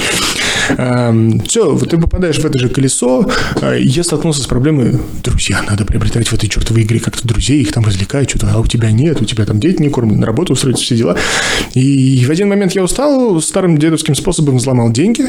Все, 1.46 1.74
вот 1.74 1.90
ты 1.90 1.98
попадаешь 1.98 2.38
в 2.38 2.46
это 2.46 2.60
же 2.60 2.70
колесо. 2.70 3.26
А, 3.62 3.74
Я 3.74 4.04
столкнулся 4.04 4.42
с 4.42 4.48
проблемой, 4.48 5.00
друзья, 5.24 5.62
надо 5.68 5.86
приобретать 5.86 6.28
в 6.28 6.34
этой 6.34 6.50
чертовой 6.50 6.84
игре 6.84 7.00
как-то 7.00 7.28
друзей, 7.28 7.62
их 7.62 7.72
там 7.72 7.86
развлекать, 7.86 8.30
что-то, 8.30 8.52
а 8.54 8.60
у 8.60 8.68
тебя 8.68 8.92
нет, 8.92 9.22
у 9.22 9.26
тебя 9.26 9.46
там 9.46 9.60
дети 9.60 9.82
не 9.82 9.90
кормят, 9.90 10.18
на 10.18 10.26
работу 10.26 10.54
устроить, 10.54 10.78
все 10.78 10.96
дела. 10.96 11.18
И 11.74 12.24
в 12.26 12.32
один 12.32 12.50
момент 12.50 12.74
я 12.74 12.84
устал, 12.84 13.40
старым 13.42 13.78
дедовским 13.78 14.16
способом 14.16 14.58
взломал 14.58 14.92
деньги, 14.92 15.26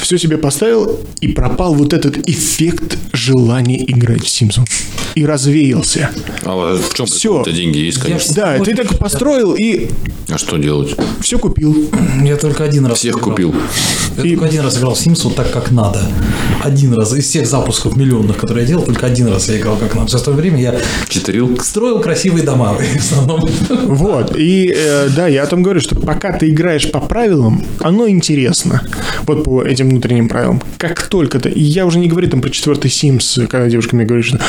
все 0.00 0.18
себе 0.18 0.38
поставил, 0.38 1.00
и 1.20 1.28
пропал 1.28 1.74
вот 1.74 1.92
этот 1.92 2.28
эффект 2.28 2.98
желания 3.12 3.82
играть 3.90 4.24
в 4.24 4.28
Симпсонс. 4.28 4.68
И 5.14 5.24
развеялся. 5.24 6.10
А 6.44 6.76
в 6.76 6.94
чем 6.94 7.06
Всё. 7.06 7.42
прикол? 7.42 7.54
деньги 7.54 7.78
есть, 7.78 7.98
конечно. 7.98 8.34
Да, 8.34 8.58
ты 8.58 8.74
так 8.74 8.98
построил 8.98 9.54
и 9.54 9.88
А 10.30 10.36
что 10.38 10.58
делать? 10.58 10.94
все 11.20 11.38
купил. 11.38 11.88
Я 12.22 12.36
только 12.36 12.64
один 12.64 12.84
раз 12.86 12.98
Всех 12.98 13.14
играл. 13.16 13.30
купил. 13.30 13.54
Я 14.18 14.24
И- 14.24 14.30
только 14.34 14.46
один 14.46 14.60
раз 14.62 14.76
играл 14.78 14.94
в 14.94 14.98
Sims 14.98 15.22
вот 15.24 15.34
так, 15.36 15.50
как 15.50 15.70
надо. 15.70 16.02
Один 16.62 16.92
раз. 16.94 17.14
Из 17.14 17.24
всех 17.24 17.46
запусков 17.46 17.96
миллионных, 17.96 18.36
которые 18.36 18.62
я 18.64 18.68
делал, 18.68 18.82
только 18.84 19.06
один 19.06 19.28
раз 19.28 19.48
я 19.48 19.58
играл 19.58 19.76
как 19.78 19.94
надо. 19.94 20.08
Все 20.08 20.16
остальное 20.16 20.42
время 20.42 20.60
я 20.60 20.74
Читерил? 21.08 21.58
строил 21.62 22.00
красивые 22.00 22.44
дома 22.44 22.74
в 22.74 22.96
основном. 22.98 23.40
Вот, 23.86 24.36
и 24.36 24.72
э, 24.76 25.08
да, 25.16 25.28
я 25.28 25.44
о 25.44 25.46
том 25.46 25.62
говорю, 25.62 25.80
что 25.80 25.94
пока 25.96 26.32
ты 26.32 26.50
играешь 26.50 26.90
по 26.90 27.00
правилам, 27.00 27.62
оно 27.80 28.08
интересно. 28.08 28.82
Вот 29.26 29.44
по 29.44 29.62
этим 29.76 29.90
внутренним 29.90 30.28
правилам. 30.28 30.62
Как 30.78 31.06
только 31.06 31.38
ты... 31.38 31.52
Я 31.54 31.86
уже 31.86 31.98
не 31.98 32.08
говорю 32.08 32.28
там 32.28 32.40
про 32.40 32.50
четвертый 32.50 32.90
Sims, 32.90 33.46
когда 33.46 33.68
девушка 33.68 33.94
мне 33.94 34.04
говорит, 34.04 34.26
что 34.26 34.40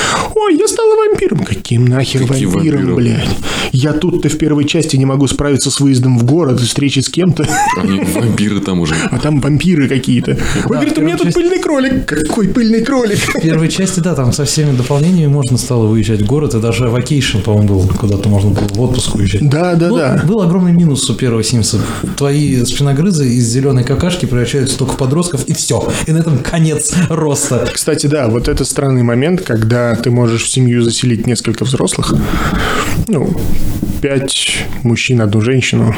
«Ой, 0.47 0.57
я 0.57 0.67
стала 0.67 0.95
вампиром». 0.95 1.39
Каким 1.43 1.85
нахер 1.85 2.25
Каким 2.27 2.49
вампиром, 2.51 2.77
вампиром? 2.85 2.95
блядь? 2.95 3.29
Я 3.73 3.91
тут-то 3.93 4.29
в 4.29 4.37
первой 4.37 4.63
части 4.65 4.95
не 4.95 5.05
могу 5.05 5.27
справиться 5.27 5.69
с 5.69 5.79
выездом 5.81 6.17
в 6.17 6.23
город, 6.23 6.61
встречи 6.61 6.99
с 6.99 7.09
кем-то, 7.09 7.45
Они 7.77 7.99
вампиры 7.99 8.61
там 8.61 8.79
уже. 8.79 8.95
а 9.11 9.19
там 9.19 9.41
вампиры 9.41 9.89
какие-то. 9.89 10.31
Ой, 10.31 10.61
говорит, 10.63 10.97
у 10.97 11.01
меня 11.01 11.15
первая 11.15 11.17
тут 11.17 11.25
часть- 11.25 11.35
пыльный 11.35 11.59
кролик. 11.59 12.05
Какой 12.05 12.47
пыльный 12.47 12.81
кролик? 12.81 13.17
В 13.19 13.41
первой 13.41 13.67
части, 13.67 13.99
да, 13.99 14.15
там 14.15 14.31
со 14.31 14.45
всеми 14.45 14.75
дополнениями 14.75 15.29
можно 15.31 15.57
стало 15.57 15.85
выезжать 15.85 16.21
в 16.21 16.25
город, 16.25 16.55
и 16.55 16.61
даже 16.61 16.87
Vacation, 16.87 17.39
по-моему, 17.39 17.67
был, 17.67 17.87
куда-то 17.89 18.29
можно 18.29 18.51
было 18.51 18.67
в 18.67 18.79
отпуск 18.81 19.15
уезжать. 19.15 19.47
Да, 19.49 19.75
да, 19.75 19.89
Ну, 19.89 19.97
да. 19.97 20.23
Был 20.25 20.41
огромный 20.41 20.71
минус 20.71 21.07
у 21.09 21.13
первого 21.15 21.43
Симса. 21.43 21.79
Твои 22.15 22.63
спиногрызы 22.63 23.27
из 23.27 23.45
зеленой 23.47 23.83
какашки 23.83 24.25
превращаются 24.25 24.77
только 24.77 24.93
в 24.93 24.97
подростков, 24.97 25.43
и 25.45 25.53
все. 25.53 25.87
И 26.07 26.11
на 26.13 26.19
этом 26.19 26.39
конец 26.39 26.93
роста. 27.09 27.67
Кстати, 27.73 28.07
да, 28.07 28.27
вот 28.29 28.47
это 28.47 28.63
странный 28.63 29.03
момент, 29.03 29.41
когда 29.41 29.93
ты 29.95 30.09
можешь 30.09 30.36
в 30.43 30.49
семью 30.49 30.81
заселить 30.81 31.27
несколько 31.27 31.63
взрослых. 31.65 32.13
Ну, 33.07 33.35
пять 34.01 34.65
мужчин, 34.83 35.21
одну 35.21 35.41
женщину. 35.41 35.95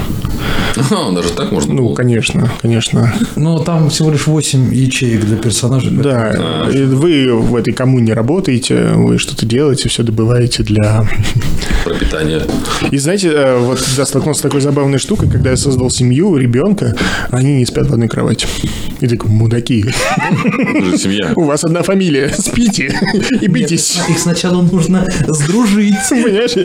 А, 0.91 1.11
даже 1.11 1.29
так 1.31 1.51
можно 1.51 1.73
Ну, 1.73 1.87
было? 1.87 1.95
конечно, 1.95 2.49
конечно. 2.61 3.13
Но 3.35 3.59
там 3.59 3.89
всего 3.89 4.11
лишь 4.11 4.27
8 4.27 4.73
ячеек 4.73 5.25
для 5.25 5.37
персонажей. 5.37 5.91
Да, 5.91 6.67
и 6.71 6.83
вы 6.83 7.33
в 7.33 7.55
этой 7.55 7.73
коммуне 7.73 8.13
работаете, 8.13 8.89
вы 8.95 9.17
что-то 9.17 9.45
делаете, 9.45 9.89
все 9.89 10.03
добываете 10.03 10.63
для... 10.63 11.07
Пропитание. 11.83 12.41
И 12.91 12.97
знаете, 12.97 13.29
э, 13.29 13.57
вот 13.57 13.79
я 13.97 14.05
столкнулся 14.05 14.39
с 14.39 14.43
такой 14.43 14.61
забавной 14.61 14.99
штукой, 14.99 15.29
когда 15.29 15.51
я 15.51 15.57
создал 15.57 15.89
семью, 15.89 16.37
ребенка, 16.37 16.95
они 17.31 17.55
не 17.55 17.65
спят 17.65 17.87
в 17.87 17.93
одной 17.93 18.07
кровати. 18.07 18.47
И 18.99 19.07
так, 19.07 19.25
мудаки, 19.25 19.85
семья. 20.97 21.33
у 21.35 21.43
вас 21.45 21.63
одна 21.63 21.83
фамилия, 21.83 22.33
спите 22.37 22.93
и 23.41 23.47
битесь. 23.47 23.97
Их 24.09 24.19
сначала 24.19 24.61
нужно 24.61 25.05
сдружить. 25.27 25.95
Понимаешь? 26.09 26.55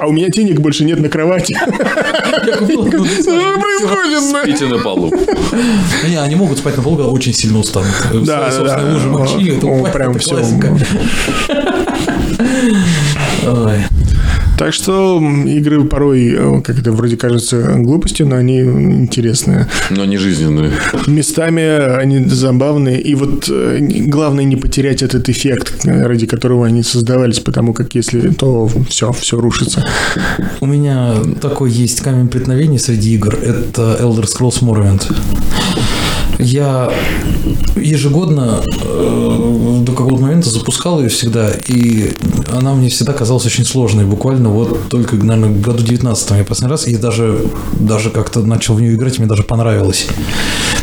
А 0.00 0.02
а 0.02 0.06
у 0.06 0.12
меня 0.12 0.28
денег 0.28 0.58
больше 0.60 0.84
нет 0.84 0.98
на 1.00 1.08
кровати. 1.08 1.54
Что 1.54 2.66
происходит? 2.66 4.22
Спите 4.42 4.66
на 4.66 4.78
полу. 4.78 5.12
Не, 6.08 6.16
они 6.16 6.34
могут 6.34 6.58
спать 6.58 6.76
на 6.76 6.82
полу, 6.82 6.96
когда 6.96 7.10
очень 7.10 7.32
сильно 7.32 7.60
устанут. 7.60 7.92
Да, 8.24 8.50
да, 8.50 8.80
луже 8.92 9.08
мочи, 9.08 9.60
прям 9.92 10.18
классика. 10.18 10.76
Ой. 13.46 13.91
Так 14.62 14.74
что 14.74 15.20
игры 15.44 15.84
порой, 15.86 16.36
э, 16.38 16.60
как 16.60 16.78
это 16.78 16.92
вроде 16.92 17.16
кажется 17.16 17.74
глупостью, 17.78 18.28
но 18.28 18.36
они 18.36 18.60
интересные. 18.60 19.66
Но 19.90 20.02
они 20.02 20.18
жизненные. 20.18 20.70
Местами 21.08 21.96
они 21.96 22.24
забавные. 22.26 23.00
И 23.00 23.16
вот 23.16 23.48
э, 23.50 23.80
главное 24.06 24.44
не 24.44 24.54
потерять 24.54 25.02
этот 25.02 25.28
эффект, 25.28 25.84
ради 25.84 26.28
которого 26.28 26.64
они 26.64 26.84
создавались, 26.84 27.40
потому 27.40 27.74
как 27.74 27.96
если 27.96 28.28
то 28.28 28.70
все, 28.88 29.10
все 29.10 29.40
рушится. 29.40 29.84
У 30.60 30.66
меня 30.66 31.16
такой 31.40 31.72
есть 31.72 32.00
камень 32.00 32.28
преткновения 32.28 32.78
среди 32.78 33.16
игр. 33.16 33.34
Это 33.34 33.98
Elder 34.00 34.26
Scrolls 34.26 34.62
Morrowind. 34.62 35.12
Я 36.42 36.90
ежегодно 37.76 38.60
э, 38.84 39.82
до 39.84 39.92
какого-то 39.92 40.22
момента 40.22 40.50
запускал 40.50 41.00
ее 41.00 41.08
всегда, 41.08 41.50
и 41.68 42.12
она 42.52 42.74
мне 42.74 42.88
всегда 42.88 43.12
казалась 43.12 43.46
очень 43.46 43.64
сложной. 43.64 44.04
Буквально 44.04 44.50
вот 44.50 44.88
только, 44.88 45.16
наверное, 45.16 45.50
в 45.50 45.60
году 45.60 45.82
19 45.82 46.30
я 46.30 46.44
последний 46.44 46.70
раз, 46.70 46.86
и 46.86 46.96
даже, 46.96 47.38
даже 47.78 48.10
как-то 48.10 48.40
начал 48.40 48.74
в 48.74 48.80
нее 48.80 48.94
играть, 48.94 49.18
мне 49.18 49.26
даже 49.26 49.42
понравилось. 49.42 50.06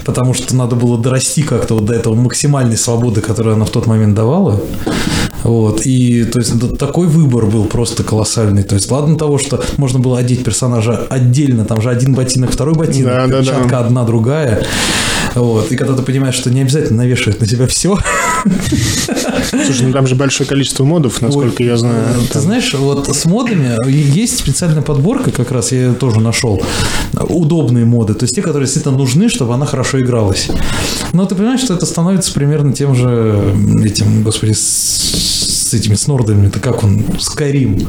Потому 0.05 0.33
что 0.33 0.55
надо 0.55 0.75
было 0.75 0.97
дорасти 0.97 1.43
как-то 1.43 1.75
вот 1.75 1.85
до 1.85 1.93
этого 1.93 2.15
максимальной 2.15 2.77
свободы, 2.77 3.21
которую 3.21 3.55
она 3.55 3.65
в 3.65 3.69
тот 3.69 3.85
момент 3.85 4.15
давала. 4.15 4.59
Вот, 5.43 5.85
и 5.85 6.25
то 6.25 6.39
есть 6.39 6.77
такой 6.77 7.07
выбор 7.07 7.45
был 7.45 7.65
просто 7.65 8.03
колоссальный. 8.03 8.63
То 8.63 8.75
есть, 8.75 8.91
ладно 8.91 9.17
того, 9.17 9.37
что 9.37 9.63
можно 9.77 9.99
было 9.99 10.17
одеть 10.19 10.43
персонажа 10.43 11.07
отдельно, 11.09 11.63
там 11.65 11.81
же 11.81 11.89
один 11.89 12.13
ботинок, 12.13 12.51
второй 12.51 12.75
ботинок, 12.75 13.13
Да, 13.13 13.27
да, 13.27 13.27
да. 13.27 13.37
перчатка 13.37 13.79
одна, 13.79 14.03
другая. 14.03 14.65
Вот, 15.35 15.71
и 15.71 15.75
когда 15.75 15.95
ты 15.95 16.01
понимаешь, 16.01 16.35
что 16.35 16.49
не 16.49 16.61
обязательно 16.61 17.03
навешивать 17.03 17.39
на 17.39 17.47
себя 17.47 17.67
все. 17.67 17.97
Слушай, 19.49 19.87
ну 19.87 19.93
там 19.93 20.07
же 20.07 20.15
большое 20.15 20.47
количество 20.47 20.83
модов, 20.83 21.21
насколько 21.21 21.63
я 21.63 21.77
знаю. 21.77 22.15
Ты 22.27 22.33
Там- 22.33 22.41
знаешь, 22.41 22.73
вот 22.73 23.07
с 23.15 23.25
модами 23.25 23.77
есть 23.89 24.37
специальная 24.37 24.81
подборка, 24.81 25.31
как 25.31 25.51
раз 25.51 25.71
я 25.71 25.85
ее 25.85 25.93
тоже 25.93 26.19
нашел. 26.19 26.61
Удобные 27.13 27.85
моды, 27.85 28.13
то 28.13 28.23
есть 28.23 28.35
те, 28.35 28.41
которые 28.41 28.65
действительно 28.65 28.97
нужны, 28.97 29.29
чтобы 29.29 29.53
она 29.53 29.65
хорошо 29.65 29.99
игралась. 29.99 30.49
Но 31.13 31.25
ты 31.25 31.35
понимаешь, 31.35 31.61
что 31.61 31.73
это 31.73 31.85
становится 31.85 32.33
примерно 32.33 32.73
тем 32.73 32.95
же 32.95 33.55
этим, 33.83 34.23
господи, 34.23 34.53
с 35.69 35.73
этими 35.73 35.95
снордами, 35.95 36.47
это 36.47 36.59
как 36.59 36.83
он, 36.83 36.99
Skyrim. 37.17 37.87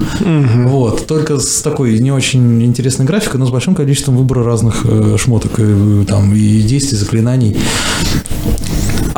Вот, 0.69 1.07
только 1.07 1.39
с 1.39 1.63
такой 1.63 1.99
не 1.99 2.13
очень 2.13 2.63
интересной 2.63 3.07
графикой, 3.07 3.41
но 3.41 3.47
с 3.47 3.51
большим 3.51 3.75
количеством 3.75 4.17
выбора 4.17 4.45
разных 4.45 4.85
э, 4.85 5.17
шмоток, 5.19 5.53
э, 5.59 6.05
там, 6.07 6.35
и 6.35 6.63
действий, 6.63 6.99
заклинаний. 6.99 7.57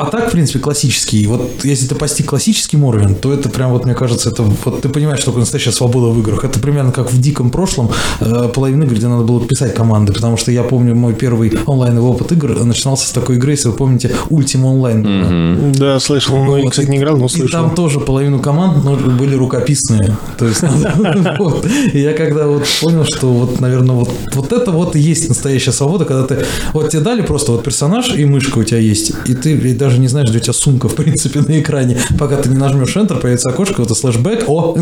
А 0.02 0.06
так, 0.06 0.28
в 0.28 0.32
принципе, 0.32 0.58
классический. 0.58 1.26
Вот 1.28 1.64
если 1.64 1.86
ты 1.86 1.94
постиг 1.94 2.26
классический 2.26 2.76
Морвин, 2.76 3.14
то 3.14 3.32
это 3.32 3.48
прям 3.48 3.70
вот, 3.70 3.84
мне 3.84 3.94
кажется, 3.94 4.30
это 4.30 4.42
вот 4.42 4.80
ты 4.80 4.88
понимаешь, 4.88 5.20
что 5.20 5.26
такое 5.26 5.42
настоящая 5.42 5.70
свобода 5.70 6.08
в 6.08 6.18
играх. 6.18 6.44
Это 6.44 6.58
примерно 6.58 6.90
как 6.90 7.12
в 7.12 7.20
диком 7.20 7.50
прошлом 7.50 7.90
э, 8.20 8.50
половина 8.52 8.82
игр, 8.82 8.94
где 8.94 9.06
надо 9.06 9.22
было 9.22 9.46
писать 9.46 9.74
команды, 9.74 10.12
потому 10.12 10.36
что 10.36 10.50
я 10.50 10.64
помню 10.64 10.96
мой 10.96 11.14
первый 11.14 11.52
онлайновый 11.66 12.10
опыт 12.10 12.32
игр 12.32 12.64
начинался 12.64 13.06
с 13.06 13.12
такой 13.12 13.36
игры, 13.36 13.52
если 13.52 13.68
вы 13.68 13.74
помните, 13.74 14.10
Ultima 14.28 14.74
Online. 14.74 15.76
Да, 15.78 16.00
слышал. 16.00 16.36
Ну, 16.36 16.56
я, 16.56 16.64
Вот, 16.64 16.72
кстати, 16.72 16.88
не 16.88 16.98
играл, 16.98 17.16
но 17.16 17.26
И 17.26 17.28
слышал. 17.28 17.60
там 17.60 17.74
тоже 17.76 18.00
половину 18.00 18.40
команд 18.40 18.84
ну, 18.84 18.96
были 18.96 19.36
рукописные. 19.36 20.16
То 20.36 20.46
есть. 20.48 20.62
И 21.92 22.00
я 22.00 22.12
когда 22.12 22.48
вот 22.48 22.64
понял, 22.80 23.04
что 23.04 23.32
вот, 23.32 23.60
наверное, 23.60 23.94
вот, 23.94 24.10
вот 24.34 24.52
это 24.52 24.72
вот 24.72 24.96
и 24.96 24.98
есть 24.98 25.28
настоящая 25.28 25.72
свобода, 25.72 26.04
когда 26.04 26.24
ты... 26.24 26.44
Вот 26.72 26.90
тебе 26.90 27.02
дали 27.02 27.22
просто 27.22 27.52
вот 27.52 27.62
персонаж 27.62 28.14
и 28.16 28.24
мышка 28.24 28.58
у 28.58 28.64
тебя 28.64 28.78
есть, 28.78 29.12
и 29.26 29.34
ты 29.34 29.56
блядь, 29.56 29.78
даже 29.92 30.00
не 30.00 30.08
знаешь, 30.08 30.30
где 30.30 30.38
у 30.38 30.40
тебя 30.40 30.52
сумка, 30.54 30.88
в 30.88 30.94
принципе, 30.94 31.40
на 31.40 31.60
экране. 31.60 31.98
Пока 32.18 32.38
ты 32.38 32.48
не 32.48 32.56
нажмешь 32.56 32.96
Enter, 32.96 33.20
появится 33.20 33.50
окошко, 33.50 33.80
вот 33.80 33.90
это 33.90 33.94
слэшбэк, 33.94 34.44
о! 34.48 34.74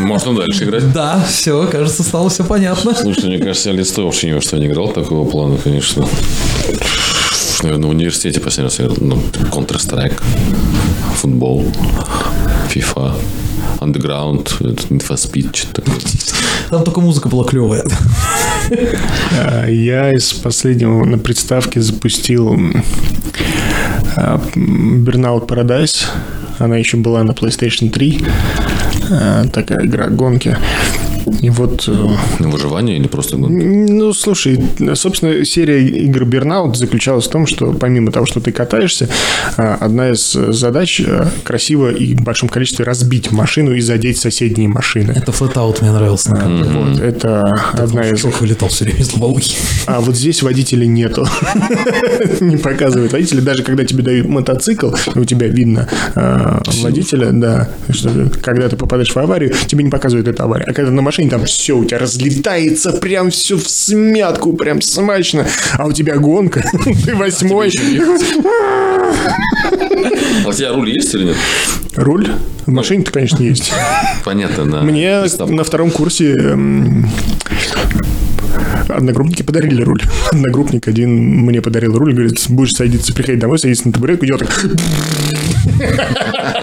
Можно 0.00 0.34
дальше 0.34 0.64
играть. 0.64 0.92
Да, 0.92 1.24
все, 1.28 1.68
кажется, 1.68 2.02
стало 2.02 2.28
все 2.28 2.42
понятно. 2.42 2.92
Слушай, 2.92 3.26
мне 3.26 3.38
кажется, 3.38 3.70
я 3.70 3.76
лет 3.76 3.86
сто 3.86 4.04
вообще 4.04 4.30
ни 4.30 4.32
во 4.32 4.40
что 4.40 4.58
не 4.58 4.66
играл 4.66 4.88
такого 4.88 5.28
плана, 5.30 5.58
конечно. 5.62 6.04
Наверное, 7.62 7.86
в 7.86 7.90
университете 7.90 8.40
последний 8.40 8.64
раз 8.64 8.80
играл. 8.80 8.96
Ну, 8.98 9.22
Counter-Strike, 9.52 10.20
футбол, 11.14 11.64
FIFA, 12.74 13.12
Underground, 13.78 14.48
Need 14.60 15.06
for 15.06 15.14
Speed, 15.14 15.54
что-то 15.54 15.82
такое. 15.82 16.00
Там 16.70 16.82
только 16.82 17.00
музыка 17.00 17.28
была 17.28 17.44
клевая. 17.44 17.84
А, 19.38 19.66
Я 19.66 20.12
из 20.12 20.32
последнего 20.32 21.04
на 21.04 21.18
приставке 21.18 21.80
запустил 21.80 22.58
Burnout 24.16 25.46
Paradise. 25.46 26.06
Она 26.58 26.76
еще 26.76 26.96
была 26.96 27.22
на 27.22 27.32
PlayStation 27.32 27.90
3. 27.90 28.24
А, 29.10 29.44
Такая 29.48 29.84
игра 29.86 30.08
гонки. 30.08 30.56
И 31.40 31.50
вот... 31.50 31.84
э, 31.88 32.08
На 32.38 32.48
выживание 32.48 32.98
или 32.98 33.06
просто... 33.08 33.36
ну, 33.36 33.48
Ну, 33.48 34.12
слушай, 34.12 34.60
собственно, 34.94 35.44
серия 35.44 35.86
игр 35.86 36.22
Burnout 36.24 36.74
заключалась 36.74 37.26
в 37.26 37.30
том, 37.30 37.46
что 37.46 37.72
помимо 37.72 38.12
того, 38.12 38.26
что 38.26 38.40
ты 38.40 38.52
катаешься, 38.52 39.08
а, 39.56 39.76
одна 39.80 40.10
из 40.10 40.32
задач 40.32 41.00
а, 41.06 41.28
красиво 41.44 41.90
и 41.90 42.14
в 42.14 42.22
большом 42.22 42.48
количестве 42.48 42.84
разбить 42.84 43.30
машину 43.30 43.74
и 43.74 43.80
задеть 43.80 44.18
соседние 44.18 44.68
машины. 44.68 45.12
Это 45.16 45.32
Flatout 45.32 45.78
мне 45.80 45.92
нравился. 45.92 46.30
Вот, 46.30 47.00
это 47.00 47.42
одна 47.72 48.08
из... 48.08 48.24
Вылетал 48.40 48.68
все 48.68 48.84
время 48.84 49.00
из 49.00 49.12
лобовухи. 49.12 49.56
А 49.86 50.00
вот 50.00 50.16
здесь 50.16 50.42
водителей 50.42 50.86
нету. 50.86 51.26
Не 52.40 52.56
показывают 52.56 53.12
водителя. 53.12 53.42
Даже 53.42 53.62
когда 53.62 53.84
тебе 53.84 54.02
дают 54.02 54.28
мотоцикл, 54.28 54.90
у 55.14 55.24
тебя 55.24 55.48
видно 55.48 55.88
водителя, 56.82 57.30
да, 57.32 57.68
что 57.90 58.30
когда 58.42 58.68
ты 58.68 58.76
попадаешь 58.76 59.14
в 59.14 59.18
аварию, 59.18 59.52
тебе 59.66 59.84
не 59.84 59.90
показывают 59.90 60.28
эту 60.28 60.42
аварию. 60.42 60.68
А 60.70 60.72
когда 60.72 60.90
на 60.90 61.02
машине 61.20 61.30
там 61.30 61.44
все 61.44 61.76
у 61.76 61.84
тебя 61.84 61.98
разлетается, 61.98 62.92
прям 62.92 63.30
все 63.30 63.56
в 63.56 63.68
смятку, 63.68 64.54
прям 64.54 64.80
смачно. 64.80 65.46
А 65.76 65.86
у 65.86 65.92
тебя 65.92 66.16
гонка, 66.16 66.64
ты 67.04 67.14
восьмой. 67.14 67.70
А 70.44 70.48
у 70.48 70.52
тебя 70.52 70.72
руль 70.72 70.90
есть 70.90 71.14
или 71.14 71.24
нет? 71.24 71.36
Руль? 71.96 72.28
В 72.66 72.72
машине-то, 72.72 73.12
конечно, 73.12 73.42
есть. 73.42 73.72
Понятно, 74.24 74.70
да. 74.70 74.80
Мне 74.80 75.24
на 75.46 75.64
втором 75.64 75.90
курсе 75.90 76.32
эм, 76.36 77.06
одногруппники 78.88 79.42
подарили 79.42 79.82
руль. 79.82 80.02
Одногруппник 80.30 80.88
один 80.88 81.10
мне 81.44 81.60
подарил 81.60 81.96
руль, 81.96 82.14
говорит, 82.14 82.38
будешь 82.48 82.72
садиться, 82.72 83.12
приходить 83.12 83.40
домой, 83.40 83.58
садиться 83.58 83.86
на 83.88 83.92
табуретку, 83.92 84.24
и 84.24 84.28
я 84.28 84.38
так, 84.38 84.48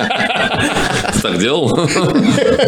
Ты 1.17 1.23
так 1.23 1.39
делал? 1.39 1.89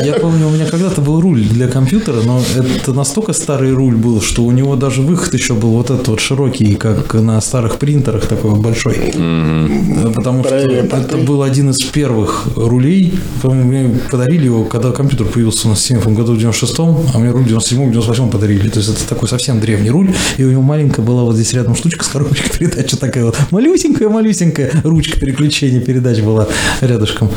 Я 0.04 0.14
помню, 0.14 0.48
у 0.48 0.50
меня 0.50 0.66
когда-то 0.66 1.02
был 1.02 1.22
руль 1.22 1.44
для 1.44 1.68
компьютера, 1.68 2.22
но 2.26 2.42
это 2.58 2.94
настолько 2.94 3.34
старый 3.34 3.74
руль 3.74 3.96
был, 3.96 4.22
что 4.22 4.44
у 4.44 4.52
него 4.52 4.76
даже 4.76 5.02
выход 5.02 5.34
еще 5.34 5.54
был 5.54 5.70
вот 5.72 5.92
этот 5.92 6.08
вот 6.08 6.20
широкий, 6.20 6.76
как 6.76 7.14
на 7.14 7.40
старых 7.42 7.78
принтерах, 7.78 8.26
такой 8.26 8.52
вот 8.52 8.60
большой. 8.60 9.14
Потому 10.16 10.44
что 10.44 10.56
это 10.56 11.18
был 11.18 11.44
один 11.44 11.70
из 11.70 11.80
первых 11.84 12.48
рулей. 12.56 13.14
Мне 13.44 14.00
подарили 14.10 14.46
его, 14.46 14.66
когда 14.66 14.92
компьютер 14.92 15.28
появился 15.28 15.68
у 15.68 15.72
нас 15.72 15.84
в 15.84 15.88
97 15.88 16.16
году, 16.16 16.34
в 16.34 16.38
96-м, 16.38 16.98
а 17.14 17.20
мне 17.20 17.32
руль 17.32 17.44
в 17.44 17.48
97-м, 17.48 17.92
98-м 17.92 18.30
подарили. 18.30 18.70
То 18.70 18.80
есть 18.80 18.90
это 18.90 19.08
такой 19.08 19.30
совсем 19.30 19.60
древний 19.60 19.92
руль, 19.92 20.10
и 20.38 20.44
у 20.44 20.50
него 20.50 20.64
маленькая 20.64 21.04
была 21.04 21.24
вот 21.24 21.36
здесь 21.36 21.54
рядом 21.54 21.76
штучка 21.76 22.04
с 22.04 22.08
коробочкой 22.08 22.52
передач, 22.58 22.92
вот 22.92 23.00
такая 23.00 23.26
вот 23.26 23.38
малюсенькая-малюсенькая 23.52 24.82
ручка 24.84 25.20
переключения 25.20 25.82
передач 25.82 26.20
была 26.20 26.48
рядышком. 26.82 27.30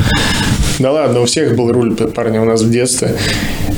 Да 0.79 0.91
ладно, 0.91 1.21
у 1.21 1.25
всех 1.25 1.55
был 1.55 1.71
руль, 1.71 1.95
парни, 1.95 2.39
у 2.39 2.45
нас 2.45 2.61
в 2.61 2.71
детстве. 2.71 3.15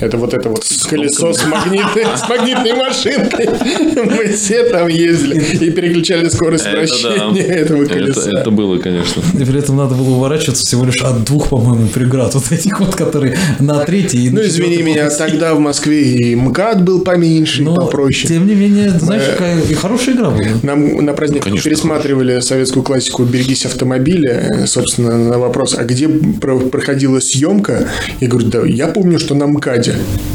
Это 0.01 0.17
вот 0.17 0.33
это 0.33 0.49
вот 0.49 0.63
колесо 0.89 1.33
с 1.33 1.45
магнитной, 1.45 2.03
с 2.15 2.27
магнитной 2.29 2.73
машинкой. 2.73 3.49
Мы 3.95 4.27
все 4.33 4.63
там 4.69 4.87
ездили 4.87 5.39
и 5.65 5.69
переключали 5.71 6.29
скорость 6.29 6.65
Это 6.65 6.73
да. 6.73 6.77
вращения 6.79 7.43
этого 7.43 7.83
Это, 7.83 7.93
колеса. 7.93 8.29
это 8.39 8.51
было, 8.51 8.77
конечно. 8.77 9.21
И 9.33 9.43
при 9.45 9.59
этом 9.59 9.77
надо 9.77 9.95
было 9.95 10.09
уворачиваться 10.15 10.65
всего 10.65 10.85
лишь 10.85 11.01
от 11.01 11.23
двух, 11.23 11.49
по-моему, 11.49 11.87
преград. 11.87 12.33
Вот 12.35 12.51
этих 12.51 12.79
вот, 12.79 12.95
которые 12.95 13.37
на 13.59 13.79
третьей 13.85 14.27
и 14.27 14.29
на 14.29 14.41
Ну, 14.41 14.47
извини 14.47 14.81
меня, 14.83 15.09
тогда 15.09 15.53
в 15.55 15.59
Москве 15.59 16.03
и 16.03 16.35
МКАД 16.35 16.83
был 16.83 17.01
поменьше, 17.01 17.61
и 17.61 17.65
Но, 17.65 17.75
попроще. 17.75 18.27
тем 18.33 18.47
не 18.47 18.55
менее, 18.55 18.91
знаешь, 18.99 19.23
какая 19.31 19.61
и 19.61 19.73
хорошая 19.73 20.15
игра 20.15 20.29
была. 20.29 20.43
Нам 20.63 21.03
на 21.05 21.13
праздник 21.13 21.43
Конечно, 21.43 21.69
пересматривали 21.69 22.39
советскую 22.41 22.83
классику 22.83 23.23
«Берегись 23.23 23.65
автомобиля». 23.65 24.49
Э, 24.63 24.67
Собственно, 24.67 25.17
на 25.17 25.39
вопрос, 25.39 25.75
а 25.77 25.83
где 25.83 26.07
про- 26.09 26.59
проходила 26.59 27.19
съемка? 27.19 27.87
Я 28.19 28.27
говорю, 28.27 28.47
да, 28.47 28.65
я 28.65 28.87
помню, 28.87 29.19
что 29.19 29.35
на 29.35 29.45
МКАДе. 29.47 29.84
Говорю, 29.85 30.34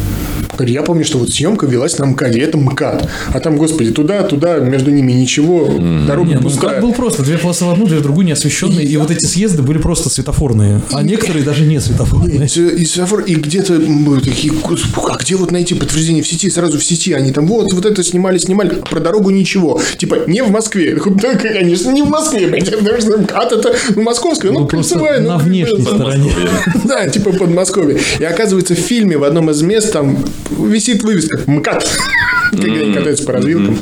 я 0.68 0.82
помню, 0.82 1.04
что 1.04 1.18
вот 1.18 1.30
съемка 1.30 1.66
велась 1.66 1.98
на 1.98 2.06
МКАДе, 2.06 2.40
это 2.40 2.58
МКАД. 2.58 3.08
А 3.32 3.40
там, 3.40 3.56
господи, 3.56 3.90
туда, 3.92 4.22
туда, 4.22 4.58
между 4.58 4.90
ними 4.90 5.12
ничего, 5.12 5.66
дорога 6.06 6.28
Не, 6.28 6.34
ну 6.36 6.42
пустая. 6.42 6.72
как 6.72 6.82
был 6.82 6.92
просто 6.92 7.22
две 7.22 7.38
полосы 7.38 7.64
в 7.64 7.70
одну, 7.70 7.86
две 7.86 7.98
в 7.98 8.02
другую, 8.02 8.26
не 8.26 8.32
освещенные. 8.32 8.84
И 8.84 8.96
вот 8.96 9.10
эти 9.10 9.24
съезды 9.24 9.62
были 9.62 9.78
просто 9.78 10.08
светофорные, 10.10 10.80
а 10.92 11.02
некоторые 11.02 11.44
даже 11.44 11.64
не 11.64 11.80
светофорные. 11.80 12.36
И, 12.36 12.84
светофор- 12.84 13.24
и 13.24 13.34
где-то 13.34 13.74
мы 13.74 14.20
такие, 14.20 14.52
«Господи, 14.52 15.06
а 15.10 15.16
где 15.16 15.36
вот 15.36 15.50
найти 15.50 15.74
подтверждение 15.74 16.22
в 16.22 16.28
сети? 16.28 16.50
Сразу 16.50 16.78
в 16.78 16.84
сети. 16.84 17.12
Они 17.12 17.32
там, 17.32 17.46
вот, 17.46 17.72
вот 17.72 17.86
это 17.86 18.02
снимали, 18.02 18.38
снимали, 18.38 18.78
а 18.80 18.86
про 18.86 19.00
дорогу 19.00 19.30
ничего. 19.30 19.80
Типа, 19.96 20.18
не 20.26 20.42
в 20.42 20.50
Москве. 20.50 20.94
Такой, 20.94 21.14
Да, 21.20 21.34
конечно, 21.34 21.90
не 21.90 22.02
в 22.02 22.08
Москве. 22.08 22.48
блядь, 22.48 22.70
Потому 22.70 23.00
что 23.00 23.18
МКАД 23.18 23.52
это 23.52 23.74
ну, 23.96 24.02
московская, 24.02 24.50
ну, 24.50 24.60
Ну, 24.60 24.66
просто 24.66 24.94
кольцевая. 24.98 25.20
на 25.20 25.38
ну, 25.38 25.44
внешней 25.44 25.82
стороне. 25.82 26.32
Да, 26.84 27.08
типа 27.08 27.32
Подмосковье. 27.32 27.98
И 28.18 28.24
оказывается, 28.24 28.74
в 28.74 28.78
фильме 28.78 29.16
в 29.18 29.24
одном 29.24 29.50
из 29.50 29.62
мест 29.62 29.92
там 29.92 30.18
висит 30.50 31.02
вывеска 31.02 31.40
МКАД. 31.46 31.88
Когда 32.50 32.66
они 32.66 32.92
катаются 32.92 33.24
по 33.24 33.32
развилкам. 33.32 33.78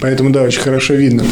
Поэтому, 0.00 0.30
да, 0.30 0.42
очень 0.42 0.60
хорошо 0.60 0.94
видно. 0.94 1.24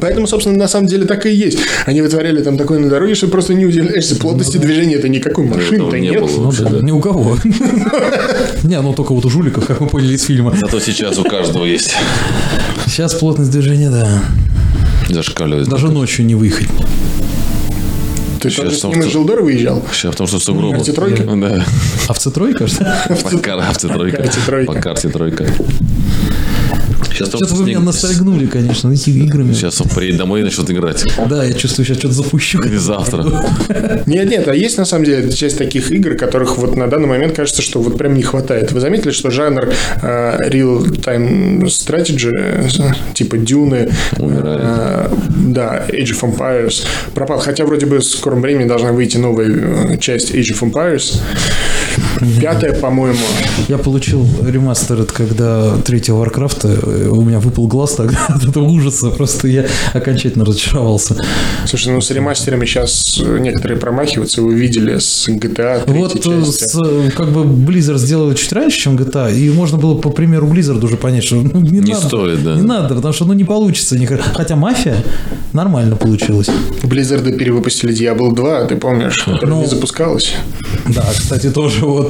Поэтому, 0.00 0.28
собственно, 0.28 0.56
на 0.56 0.68
самом 0.68 0.86
деле 0.86 1.06
так 1.06 1.26
и 1.26 1.30
есть. 1.30 1.58
Они 1.86 2.02
вытворяли 2.02 2.40
там 2.42 2.56
такое 2.56 2.78
на 2.78 2.88
дороге, 2.88 3.16
что 3.16 3.26
просто 3.26 3.54
не 3.54 3.66
удивляешься. 3.66 4.14
Плотности 4.14 4.56
движения 4.58 4.94
это 4.94 5.08
никакой 5.08 5.46
машины-то 5.46 5.98
не 5.98 6.10
нет. 6.10 6.20
было. 6.20 6.30
Ну 6.30 6.42
вообще, 6.44 6.62
да, 6.62 6.70
да. 6.70 6.80
ни 6.82 6.92
у 6.92 7.00
кого. 7.00 7.36
Не, 8.62 8.80
ну 8.80 8.92
только 8.94 9.12
вот 9.12 9.24
у 9.24 9.30
жуликов, 9.30 9.66
как 9.66 9.80
мы 9.80 9.88
поняли 9.88 10.14
из 10.14 10.22
фильма. 10.22 10.54
Зато 10.56 10.78
сейчас 10.78 11.18
у 11.18 11.24
каждого 11.24 11.64
есть. 11.64 11.94
Сейчас 12.86 13.14
плотность 13.14 13.50
движения, 13.50 13.90
да. 13.90 14.22
Зашкаливает. 15.08 15.68
Даже 15.68 15.88
ночью 15.88 16.24
не 16.24 16.34
выехать. 16.34 16.68
Ты 18.40 18.50
Сейчас 18.50 18.64
тоже 18.64 18.76
с 18.76 18.84
ним 18.84 19.00
из 19.00 19.12
Жилдора 19.12 19.42
выезжал? 19.42 19.82
Сейчас 19.92 20.12
потому 20.12 20.28
что 20.28 20.38
сугробы. 20.38 20.76
Карте 20.76 20.92
тройки? 20.92 21.22
Да. 21.22 21.64
А 22.08 22.12
в 22.14 22.18
С3, 22.18 22.52
кажется? 22.52 22.96
По 23.08 23.38
карте 23.38 23.88
тройка. 23.88 24.30
По 24.66 24.80
карте 24.80 25.08
тройка. 25.08 25.46
Сейчас 27.18 27.28
Что-то 27.28 27.54
вы 27.54 27.64
меня 27.66 27.80
ностальгнули, 27.80 28.46
конечно, 28.46 28.92
этими 28.92 29.24
играми. 29.24 29.52
Сейчас 29.52 29.80
он 29.80 29.88
приедет 29.88 30.18
домой 30.18 30.40
и 30.40 30.44
начнет 30.44 30.70
играть. 30.70 31.04
Да, 31.28 31.44
я 31.44 31.52
чувствую, 31.52 31.84
сейчас 31.84 31.98
что-то 31.98 32.14
запущу. 32.14 32.60
Или 32.62 32.76
завтра. 32.76 33.24
Нет, 34.06 34.30
нет, 34.30 34.48
а 34.48 34.54
есть 34.54 34.78
на 34.78 34.84
самом 34.84 35.04
деле 35.04 35.30
часть 35.32 35.58
таких 35.58 35.90
игр, 35.90 36.14
которых 36.14 36.58
вот 36.58 36.76
на 36.76 36.86
данный 36.86 37.08
момент 37.08 37.34
кажется, 37.34 37.62
что 37.62 37.80
вот 37.80 37.98
прям 37.98 38.14
не 38.14 38.22
хватает. 38.22 38.72
Вы 38.72 38.80
заметили, 38.80 39.10
что 39.10 39.30
жанр 39.30 39.68
э, 40.02 40.48
real-time 40.48 41.64
strategy, 41.64 42.30
э, 42.32 42.68
типа 43.14 43.36
Дюны, 43.36 43.90
э, 44.16 45.10
да, 45.36 45.86
Age 45.88 46.14
of 46.14 46.36
Empires, 46.36 46.84
пропал. 47.14 47.40
Хотя 47.40 47.64
вроде 47.64 47.86
бы 47.86 47.98
в 47.98 48.04
скором 48.04 48.42
времени 48.42 48.68
должна 48.68 48.92
выйти 48.92 49.16
новая 49.16 49.96
часть 49.98 50.32
Age 50.32 50.52
of 50.52 50.70
Empires. 50.70 51.20
Пятая, 52.40 52.72
по-моему. 52.72 53.18
Я 53.68 53.78
получил 53.78 54.26
ремастер, 54.44 55.04
когда 55.04 55.76
третьего 55.78 56.16
Варкрафта, 56.18 56.68
э, 56.68 57.08
у 57.08 57.22
меня 57.22 57.38
выпал 57.40 57.66
глаз 57.66 57.94
тогда 57.94 58.18
от 58.28 58.44
этого 58.44 58.64
ужаса, 58.64 59.10
просто 59.10 59.48
я 59.48 59.66
окончательно 59.92 60.44
разочаровался. 60.44 61.16
Слушай, 61.66 61.92
ну 61.92 62.00
с 62.00 62.10
ремастерами 62.10 62.64
сейчас 62.66 63.18
некоторые 63.18 63.78
промахиваются. 63.78 64.42
Вы 64.42 64.54
видели 64.54 64.98
с 64.98 65.28
GTA 65.28 65.84
третьей 65.84 66.02
Вот 66.02 66.16
э, 66.16 66.20
части. 66.44 66.64
с, 66.64 66.82
э, 66.84 67.10
как 67.16 67.30
бы 67.32 67.42
Blizzard 67.44 67.98
сделали 67.98 68.34
чуть 68.34 68.52
раньше, 68.52 68.78
чем 68.78 68.96
GTA, 68.96 69.34
и 69.34 69.50
можно 69.50 69.78
было 69.78 69.94
по 69.96 70.10
примеру 70.10 70.46
Blizzard 70.46 70.84
уже 70.84 70.96
понять, 70.96 71.24
что 71.24 71.36
ну, 71.36 71.60
не, 71.60 71.80
Не 71.80 71.92
надо, 71.92 72.06
стоит, 72.06 72.42
да. 72.42 72.54
Не 72.54 72.62
надо, 72.62 72.94
потому 72.94 73.12
что 73.14 73.24
ну 73.24 73.32
не 73.32 73.44
получится. 73.44 73.98
ни- 73.98 74.06
Хотя 74.06 74.56
мафия 74.56 74.96
нормально 75.52 75.96
получилась. 75.96 76.48
Blizzard 76.82 77.30
перевыпустили 77.36 77.94
Diablo 77.94 78.34
2, 78.34 78.64
ты 78.66 78.76
помнишь? 78.76 79.26
Ну, 79.42 79.60
не 79.60 79.66
запускалась. 79.66 80.34
Да, 80.86 81.04
кстати, 81.16 81.50
тоже 81.50 81.84
вот. 81.84 82.07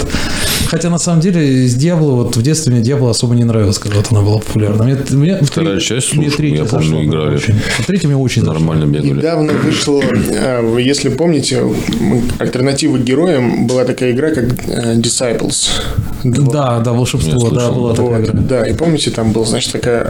Хотя 0.67 0.91
на 0.91 0.99
самом 0.99 1.21
деле 1.21 1.67
с 1.67 1.75
Диабло, 1.75 2.13
вот 2.13 2.37
в 2.37 2.43
детстве 2.43 2.73
мне 2.73 2.83
Диабло 2.83 3.11
особо 3.11 3.35
не 3.35 3.45
нравилось, 3.45 3.79
когда 3.79 3.97
вот 3.99 4.09
она 4.11 4.21
была 4.21 4.39
популярна. 4.39 4.85
Мне, 4.85 4.99
мне 5.11 5.39
Вторая 5.41 5.81
часть, 5.81 6.13
мне 6.15 6.25
слушай, 6.29 6.37
третья 6.37 6.57
я 6.59 6.65
помню, 6.65 6.85
зашла 6.87 7.05
играли. 7.05 7.37
очень. 7.37 7.55
А 7.79 7.83
Третья 7.85 8.09
мне 8.09 8.17
очень 8.17 8.43
зашла. 8.43 8.55
Нормально 8.55 8.85
бегали. 8.85 9.13
Недавно 9.13 9.53
вышло, 9.55 10.03
вы 10.63 10.83
если 10.83 11.09
помните, 11.09 11.63
альтернатива 12.39 12.99
героям 12.99 13.67
была 13.67 13.85
такая 13.85 14.13
игра, 14.13 14.31
как 14.31 14.45
э, 14.69 14.97
Disciples. 14.97 15.69
Два. 16.25 16.53
Да, 16.53 16.81
да, 16.81 16.93
волшебство, 16.93 17.51
да, 17.51 17.71
была 17.71 17.95
такая 17.95 18.19
Вот, 18.19 18.29
игра. 18.29 18.33
да, 18.43 18.67
и 18.67 18.75
помните, 18.75 19.11
там 19.11 19.33
была, 19.33 19.47
значит, 19.47 19.73
такая 19.73 20.03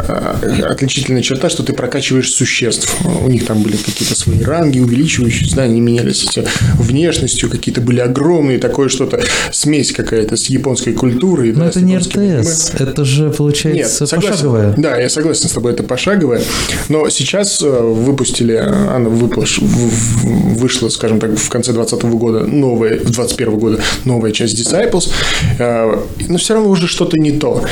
э, 0.43 0.63
отличительная 0.63 1.23
черта, 1.23 1.51
что 1.51 1.63
ты 1.63 1.73
прокачиваешь 1.75 2.33
существ. 2.33 2.97
У 3.05 3.29
них 3.29 3.45
там 3.47 3.63
были 3.63 3.77
какие-то 3.77 4.15
свои 4.15 4.43
ранги, 4.43 4.81
увеличивающиеся, 4.81 5.57
да, 5.57 5.63
они 5.65 5.81
менялись 5.81 6.25
эти 6.25 6.49
внешностью, 6.79 7.51
какие-то 7.51 7.81
были 7.83 8.01
огромные, 8.01 8.59
такое 8.59 8.89
что-то, 8.89 9.21
смесь 9.69 9.93
какая-то 9.93 10.37
с 10.39 10.47
японской 10.47 10.93
культурой. 10.95 11.53
Но 11.53 11.61
да, 11.65 11.67
это 11.69 11.81
не 11.83 11.93
японским 11.93 12.21
аниме. 12.23 12.41
РТС, 12.41 12.71
это 12.79 13.05
же 13.05 13.25
Нет, 13.25 13.37
получается 13.37 14.07
согласен. 14.07 14.31
пошаговая. 14.33 14.75
Да, 14.79 14.97
я 14.97 15.09
согласен 15.11 15.49
с 15.49 15.53
тобой, 15.53 15.73
это 15.73 15.83
пошаговая. 15.83 16.43
Но 16.89 17.09
сейчас 17.11 17.61
э, 17.63 17.69
выпустили, 17.69 18.55
она 18.55 19.11
выпла- 19.11 19.45
в- 19.45 19.61
в- 19.61 20.59
вышла, 20.59 20.89
скажем 20.89 21.21
так, 21.21 21.37
в 21.37 21.49
конце 21.51 21.73
2020 21.73 22.09
года, 22.19 22.47
новая, 22.47 22.93
2021 22.99 23.59
года, 23.59 23.81
новая 24.07 24.33
часть 24.33 24.59
Disciples. 24.59 25.11
Э, 25.59 25.99
Но 26.29 26.39
все 26.39 26.55
равно 26.55 26.71
уже 26.71 26.87
что-то 26.89 27.19
не 27.19 27.33
то. 27.33 27.63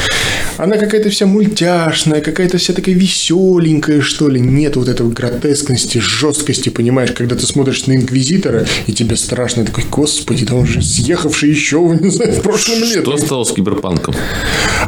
Она 0.59 0.77
какая-то 0.77 1.09
вся 1.11 1.27
мультяшная, 1.27 2.21
какая-то 2.21 2.59
вся 2.59 2.73
такая 2.75 2.95
веселенькая, 2.95 4.01
что 4.03 4.29
ли. 4.29 4.39
Нет 4.41 4.77
вот 4.77 4.89
этой 4.89 5.07
гротескности, 5.09 5.99
жесткости, 5.99 6.69
понимаешь, 6.69 7.13
когда 7.13 7.37
ты 7.37 7.47
смотришь 7.47 7.87
на 7.87 7.95
Инквизитора, 7.97 8.67
и 8.87 8.93
тебе 8.93 9.17
страшно, 9.17 9.65
такой, 9.65 9.85
господи, 9.91 10.45
да 10.45 10.55
он 10.55 10.67
же 10.67 10.83
съехавший 10.83 11.51
еще 11.51 11.77
такого, 11.87 12.05
не 12.05 12.11
знаю, 12.11 12.33
в 12.33 12.43
прошлом 12.43 12.83
летом. 12.83 13.17
Что 13.17 13.27
стало 13.27 13.45
с 13.45 13.53
киберпанком? 13.53 14.15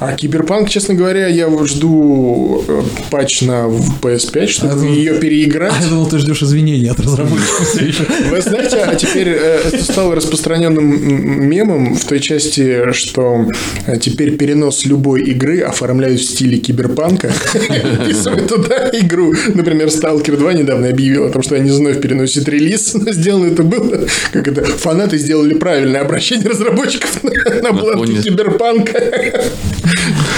А 0.01 0.13
Киберпанк, 0.13 0.69
честно 0.69 0.95
говоря, 0.95 1.27
я 1.27 1.49
жду 1.67 2.65
э, 2.69 2.83
патч 3.11 3.43
на 3.43 3.67
PS5, 4.01 4.47
чтобы 4.47 4.73
А, 4.75 4.87
ее 4.87 5.15
переиграть. 5.15 5.73
А 5.77 5.83
я 5.83 5.89
думал, 5.89 6.07
ты 6.07 6.19
ждешь 6.19 6.43
извинений 6.43 6.89
от 6.89 7.01
разработчиков 7.01 7.69
все 7.75 7.87
еще. 7.87 8.05
Вы 8.31 8.41
знаете, 8.41 8.77
а 8.77 8.95
теперь 8.95 9.29
э, 9.29 9.61
это 9.67 9.83
стало 9.83 10.15
распространенным 10.15 11.49
мемом 11.49 11.97
в 11.97 12.05
той 12.05 12.21
части, 12.21 12.93
что 12.93 13.47
э, 13.87 13.99
теперь 13.99 14.37
перенос 14.37 14.85
любой 14.85 15.23
игры 15.23 15.63
оформляют 15.63 16.21
в 16.21 16.25
стиле 16.25 16.59
киберпанка. 16.59 17.29
Вписывают 18.03 18.49
туда 18.49 18.91
игру. 18.93 19.35
Например, 19.55 19.89
Stalker 19.89 20.37
2 20.37 20.53
недавно 20.53 20.89
объявил 20.89 21.25
о 21.25 21.31
том, 21.31 21.43
что 21.43 21.57
они 21.57 21.71
вновь 21.71 22.01
переносят 22.01 22.49
релиз. 22.49 22.95
Но 22.95 23.13
сделано 23.13 23.47
это 23.47 23.63
было, 23.63 24.07
как 24.33 24.47
это, 24.47 24.65
фанаты 24.65 25.19
сделали 25.19 25.55
правильное 25.55 26.03
обращение 26.03 26.49
разработчиков 26.49 26.88
на, 27.23 27.63
на 27.63 27.73
бланке 27.73 28.07
фоне- 28.07 28.23
киберпанка. 28.23 29.01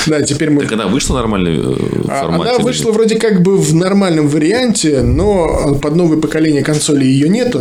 Да, 0.06 0.22
теперь 0.22 0.50
мы 0.50 0.62
Так 0.62 0.72
она 0.72 0.86
вышла 0.86 1.16
нормальный 1.16 1.58
э, 1.58 1.76
а, 2.08 2.22
формате? 2.22 2.50
Она 2.50 2.58
вышла 2.58 2.90
вроде 2.90 3.16
как 3.16 3.42
бы 3.42 3.56
в 3.56 3.74
нормальном 3.74 4.28
варианте, 4.28 5.02
но 5.02 5.78
под 5.80 5.94
новое 5.94 6.18
поколение 6.18 6.62
консолей 6.62 7.08
ее 7.08 7.28
нету. 7.28 7.60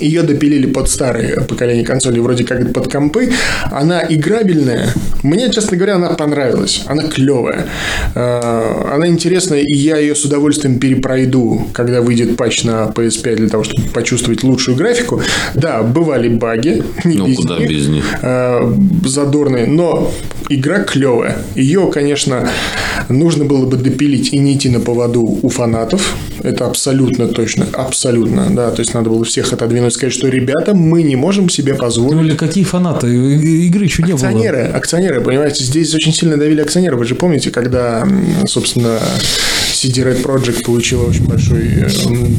А, 0.00 0.04
Ее 0.04 0.22
допилили 0.22 0.66
под 0.66 0.88
старое 0.88 1.40
поколение 1.40 1.84
консолей, 1.84 2.20
вроде 2.20 2.44
как 2.44 2.72
под 2.72 2.90
компы. 2.90 3.30
Она 3.70 4.04
играбельная. 4.08 4.88
Мне, 5.22 5.50
честно 5.50 5.76
говоря, 5.76 5.96
она 5.96 6.10
понравилась. 6.10 6.82
Она 6.86 7.04
клевая. 7.04 7.66
Э, 8.14 8.92
Она 8.94 9.06
интересная, 9.08 9.60
и 9.60 9.74
я 9.76 9.98
ее 9.98 10.14
с 10.14 10.24
удовольствием 10.24 10.78
перепройду, 10.78 11.66
когда 11.72 12.00
выйдет 12.02 12.36
патч 12.36 12.64
на 12.64 12.92
PS5 12.94 13.36
для 13.36 13.48
того, 13.48 13.64
чтобы 13.64 13.82
почувствовать 13.88 14.42
лучшую 14.42 14.76
графику. 14.76 15.20
Да, 15.54 15.82
бывали 15.82 16.28
баги. 16.28 16.82
Не 17.04 17.16
Ну, 17.18 17.26
без 17.26 17.36
куда 17.36 17.58
них, 17.58 17.68
без 17.68 17.88
них. 17.88 18.04
э, 18.22 18.72
задорные, 19.04 19.66
но 19.66 20.10
игра 20.48 20.80
клевая. 20.80 21.38
Ее, 21.54 21.90
конечно, 21.92 22.48
нужно 23.08 23.44
было 23.44 23.66
бы 23.66 23.76
допилить 23.76 24.32
и 24.32 24.38
не 24.38 24.54
идти 24.54 24.68
на 24.68 24.80
поводу 24.80 25.22
у 25.42 25.48
фанатов. 25.48 26.14
Это 26.42 26.66
абсолютно 26.66 27.28
точно, 27.28 27.66
абсолютно, 27.72 28.48
да. 28.50 28.70
То 28.70 28.80
есть 28.80 28.94
надо 28.94 29.10
было 29.10 29.24
всех 29.24 29.52
отодвинуть, 29.52 29.92
сказать, 29.94 30.12
что 30.12 30.28
ребята, 30.28 30.74
мы 30.74 31.02
не 31.02 31.16
можем 31.16 31.48
себе 31.48 31.72
Ну 31.74 31.78
позволить. 31.78 32.22
или 32.30 32.36
какие 32.36 32.64
фанаты? 32.64 33.08
И- 33.08 33.66
Игры 33.66 33.84
еще 33.84 34.02
не 34.02 34.08
было. 34.12 34.16
Акционеры, 34.16 34.62
акционеры, 34.74 35.20
понимаете, 35.20 35.64
здесь 35.64 35.94
очень 35.94 36.12
сильно 36.12 36.36
давили 36.36 36.60
акционеры. 36.60 36.96
Вы 36.96 37.04
же 37.04 37.14
помните, 37.14 37.50
когда, 37.50 38.06
собственно, 38.46 38.98
CD 39.78 40.02
Red 40.04 40.22
Project 40.24 40.64
получила 40.64 41.04
очень 41.04 41.24
большой 41.26 41.66
э, 41.68 41.88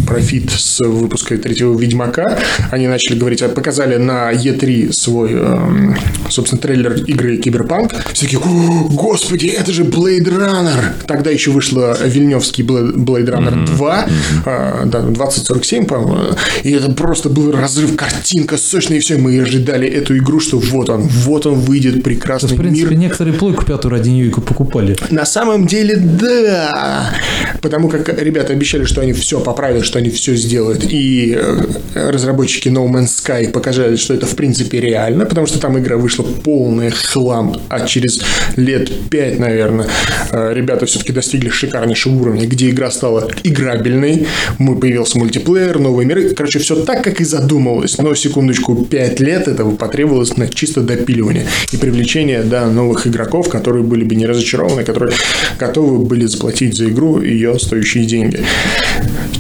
профит 0.06 0.50
с 0.52 0.80
выпуска 0.82 1.38
третьего 1.38 1.78
Ведьмака, 1.78 2.38
они 2.72 2.88
начали 2.88 3.18
говорить, 3.18 3.42
а 3.42 3.50
показали 3.50 3.96
на 3.98 4.32
E3 4.34 4.92
свой, 4.92 5.32
эм, 5.34 5.96
собственно, 6.30 6.62
трейлер 6.62 6.94
игры 7.06 7.38
Киберпанк. 7.38 7.94
Все 8.14 8.26
такие, 8.26 8.40
«О, 8.40 8.88
господи, 8.90 9.48
это 9.48 9.72
же 9.72 9.84
Blade 9.84 10.26
Runner! 10.28 10.94
Тогда 11.08 11.30
еще 11.30 11.52
вышла 11.52 11.98
Вильневский 12.06 12.64
Bla- 12.66 12.94
Blade 12.94 13.28
Runner 13.30 13.66
2, 13.66 14.06
а, 14.46 14.86
да, 14.86 15.02
2047, 15.02 15.86
по-моему. 15.86 16.36
И 16.64 16.72
это 16.72 16.92
просто 16.92 17.30
был 17.30 17.52
разрыв, 17.52 17.96
картинка 17.96 18.58
сочная, 18.58 18.98
и 18.98 19.00
все. 19.00 19.18
Мы 19.18 19.40
ожидали 19.40 19.88
эту 19.88 20.18
игру, 20.18 20.40
что 20.40 20.58
вот 20.60 20.90
он, 20.90 21.02
вот 21.04 21.46
он 21.46 21.56
выйдет, 21.60 21.96
Да, 21.96 22.02
прекрасный 22.02 22.50
в 22.56 22.58
принципе, 22.58 22.90
мир. 22.90 23.00
некоторые 23.00 23.34
плойку 23.34 23.64
пятую 23.66 23.92
ради 23.92 24.10
нее 24.10 24.30
покупали. 24.32 24.98
На 25.10 25.26
самом 25.26 25.68
деле, 25.68 25.96
да. 25.96 27.14
Потому 27.62 27.90
как 27.90 28.22
ребята 28.22 28.54
обещали, 28.54 28.86
что 28.86 29.02
они 29.02 29.14
все 29.14 29.40
поправят, 29.40 29.86
что 29.86 30.00
они 30.00 30.10
все 30.10 30.36
сделают. 30.36 30.86
И 30.90 31.38
э, 31.38 32.10
разработчики 32.10 32.70
No 32.70 32.88
Man's 32.88 33.08
Sky 33.24 33.50
показали, 33.50 33.96
что 33.96 34.14
это 34.14 34.26
в 34.26 34.36
принципе 34.36 34.80
реально, 34.80 35.26
потому 35.26 35.48
что 35.48 35.60
там 35.60 35.78
игра 35.80 35.98
вышла 35.98 36.24
полная 36.24 36.92
хлам, 36.92 37.56
а 37.70 37.86
через 37.86 38.22
лет 38.56 38.92
пять, 39.10 39.40
наверное, 39.40 39.88
э, 40.32 40.54
ребята 40.54 40.86
все-таки 40.86 41.12
достигли 41.12 41.50
шикарнейшего 41.50 42.16
уровня, 42.16 42.48
где 42.48 42.70
игра 42.70 42.92
стала 42.92 43.30
играбельной, 43.44 44.28
мы 44.58 44.80
появился 44.80 45.18
мультиплеер, 45.18 45.80
новые 45.80 46.06
миры. 46.06 46.30
Короче, 46.30 46.60
все 46.60 46.76
так, 46.84 47.04
как 47.04 47.22
и 47.22 47.24
задумывалось. 47.24 47.98
Но, 47.98 48.14
секундочку, 48.16 48.76
5 48.76 49.20
лет 49.20 49.48
этого 49.48 49.76
потребовалось 49.76 50.38
на 50.38 50.48
чисто 50.48 50.82
допиливание 50.82 51.46
и 51.72 51.78
привлечение 51.78 52.44
да, 52.44 52.68
новых 52.68 53.08
игроков, 53.08 53.50
которые 53.50 53.84
были 53.84 54.04
бы 54.04 54.16
не 54.16 54.26
разочарованы, 54.26 54.84
которые 54.84 55.14
готовы 55.58 56.00
были 56.00 56.26
заплатить 56.26 56.76
за 56.76 56.86
игру 56.90 57.19
ее 57.22 57.58
стоящие 57.60 58.06
деньги. 58.06 58.44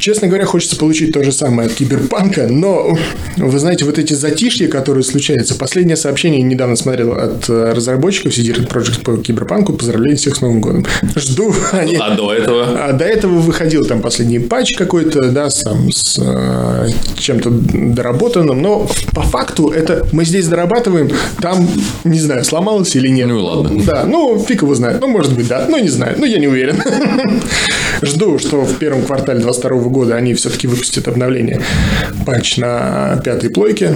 Честно 0.09 0.27
говоря, 0.27 0.45
хочется 0.45 0.75
получить 0.75 1.13
то 1.13 1.21
же 1.21 1.31
самое 1.31 1.67
от 1.67 1.75
Киберпанка, 1.75 2.47
но 2.47 2.97
вы 3.37 3.59
знаете, 3.59 3.85
вот 3.85 3.99
эти 3.99 4.15
затишья, 4.15 4.67
которые 4.67 5.03
случаются. 5.03 5.53
Последнее 5.53 5.97
сообщение 5.97 6.41
недавно 6.41 6.75
смотрел 6.75 7.13
от 7.13 7.47
э, 7.47 7.73
разработчиков 7.75 8.35
CD 8.35 8.55
Red 8.55 8.67
Project 8.67 9.03
по 9.03 9.17
Киберпанку. 9.17 9.73
Поздравляю 9.73 10.17
всех 10.17 10.37
с 10.37 10.41
Новым 10.41 10.61
годом. 10.61 10.87
Жду. 11.15 11.53
Они... 11.73 11.95
а 11.97 12.15
до 12.15 12.33
этого? 12.33 12.85
А 12.87 12.93
до 12.93 13.05
этого 13.05 13.33
выходил 13.33 13.85
там 13.85 14.01
последний 14.01 14.39
патч 14.39 14.75
какой-то, 14.75 15.29
да, 15.29 15.47
там, 15.63 15.91
с 15.91 16.17
э, 16.19 16.89
чем-то 17.19 17.51
доработанным, 17.51 18.59
но 18.63 18.89
по 19.13 19.21
факту 19.21 19.69
это 19.69 20.07
мы 20.11 20.25
здесь 20.25 20.47
дорабатываем, 20.47 21.11
там, 21.39 21.69
не 22.03 22.19
знаю, 22.19 22.43
сломалось 22.45 22.95
или 22.95 23.09
нет. 23.09 23.27
Ну 23.27 23.45
ладно. 23.45 23.83
Да, 23.85 24.05
ну, 24.07 24.43
фиг 24.43 24.63
его 24.63 24.73
знает. 24.73 25.01
Ну, 25.01 25.07
может 25.07 25.35
быть, 25.35 25.47
да. 25.47 25.67
Ну, 25.69 25.77
не 25.77 25.89
знаю. 25.89 26.15
Ну, 26.17 26.25
я 26.25 26.39
не 26.39 26.47
уверен. 26.47 26.81
Жду, 28.01 28.39
что 28.39 28.61
в 28.61 28.77
первом 28.77 29.03
квартале 29.03 29.39
2022 29.39 29.89
года 29.89 29.98
они 30.03 30.33
все-таки 30.33 30.67
выпустят 30.67 31.07
обновление. 31.07 31.61
Патч 32.25 32.57
на 32.57 33.21
пятой 33.23 33.49
плойке 33.49 33.93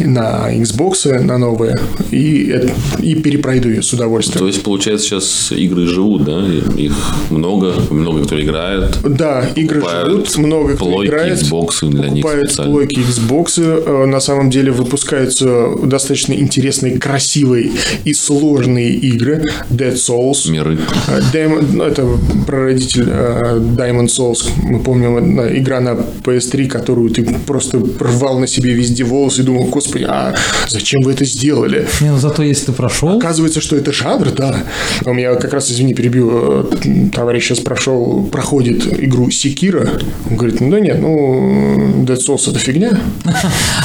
на 0.00 0.52
Xbox, 0.54 1.20
на 1.22 1.38
новые, 1.38 1.74
и, 2.10 2.68
и 3.00 3.14
перепройду 3.14 3.70
ее 3.70 3.82
с 3.82 3.92
удовольствием. 3.92 4.40
То 4.40 4.46
есть, 4.46 4.62
получается, 4.62 5.06
сейчас 5.06 5.52
игры 5.52 5.86
живут, 5.86 6.24
да? 6.24 6.44
Их 6.76 6.92
много, 7.30 7.74
много 7.90 8.24
кто 8.24 8.40
играет. 8.40 8.98
Да, 9.02 9.44
игры 9.54 9.80
живут, 9.80 10.36
много 10.38 10.74
кто 10.74 10.84
плойки, 10.86 11.08
играет. 11.10 11.38
Xbox 11.42 11.88
для 11.88 12.08
них 12.08 12.26
специально. 12.26 12.72
плойки, 12.72 12.98
Xbox. 13.00 13.52
Э, 13.58 14.06
На 14.06 14.20
самом 14.20 14.50
деле 14.50 14.70
выпускаются 14.72 15.70
достаточно 15.82 16.32
интересные, 16.32 16.98
красивые 16.98 17.72
и 18.04 18.12
сложные 18.12 18.92
игры. 18.92 19.42
Dead 19.70 19.94
Souls. 19.94 20.50
Миры. 20.50 20.78
Э, 21.08 21.48
ну, 21.72 21.84
Это 21.84 22.06
прародитель 22.46 23.06
э, 23.08 23.58
Diamond 23.58 24.06
Souls. 24.06 24.48
Мы 24.62 24.80
помним, 24.80 25.40
игра 25.56 25.80
на 25.80 25.96
PS3, 26.24 26.66
которую 26.66 27.10
ты 27.10 27.24
просто 27.46 27.78
рвал 28.00 28.38
на 28.38 28.46
себе 28.46 28.72
везде 28.72 29.04
волосы 29.04 29.42
и 29.42 29.44
думал, 29.44 29.64
господи, 29.66 29.85
а 29.94 30.34
зачем 30.68 31.02
вы 31.02 31.12
это 31.12 31.24
сделали? 31.24 31.86
Не, 32.00 32.10
ну 32.10 32.18
зато 32.18 32.42
если 32.42 32.66
ты 32.66 32.72
прошел, 32.72 33.16
Оказывается, 33.16 33.60
что 33.60 33.76
это 33.76 33.92
жанр, 33.92 34.30
да. 34.30 34.64
У 35.04 35.12
меня 35.12 35.34
как 35.36 35.52
раз, 35.52 35.70
извини, 35.70 35.94
перебью, 35.94 36.68
э, 36.70 37.08
товарищ 37.12 37.46
сейчас 37.46 37.60
прошел, 37.60 38.28
проходит 38.30 38.86
игру 39.02 39.30
Секира. 39.30 39.88
Он 40.30 40.36
говорит, 40.36 40.60
ну 40.60 40.70
да 40.70 40.80
нет, 40.80 41.00
ну 41.00 42.04
Dead 42.04 42.18
Souls 42.18 42.50
это 42.50 42.58
фигня. 42.58 42.98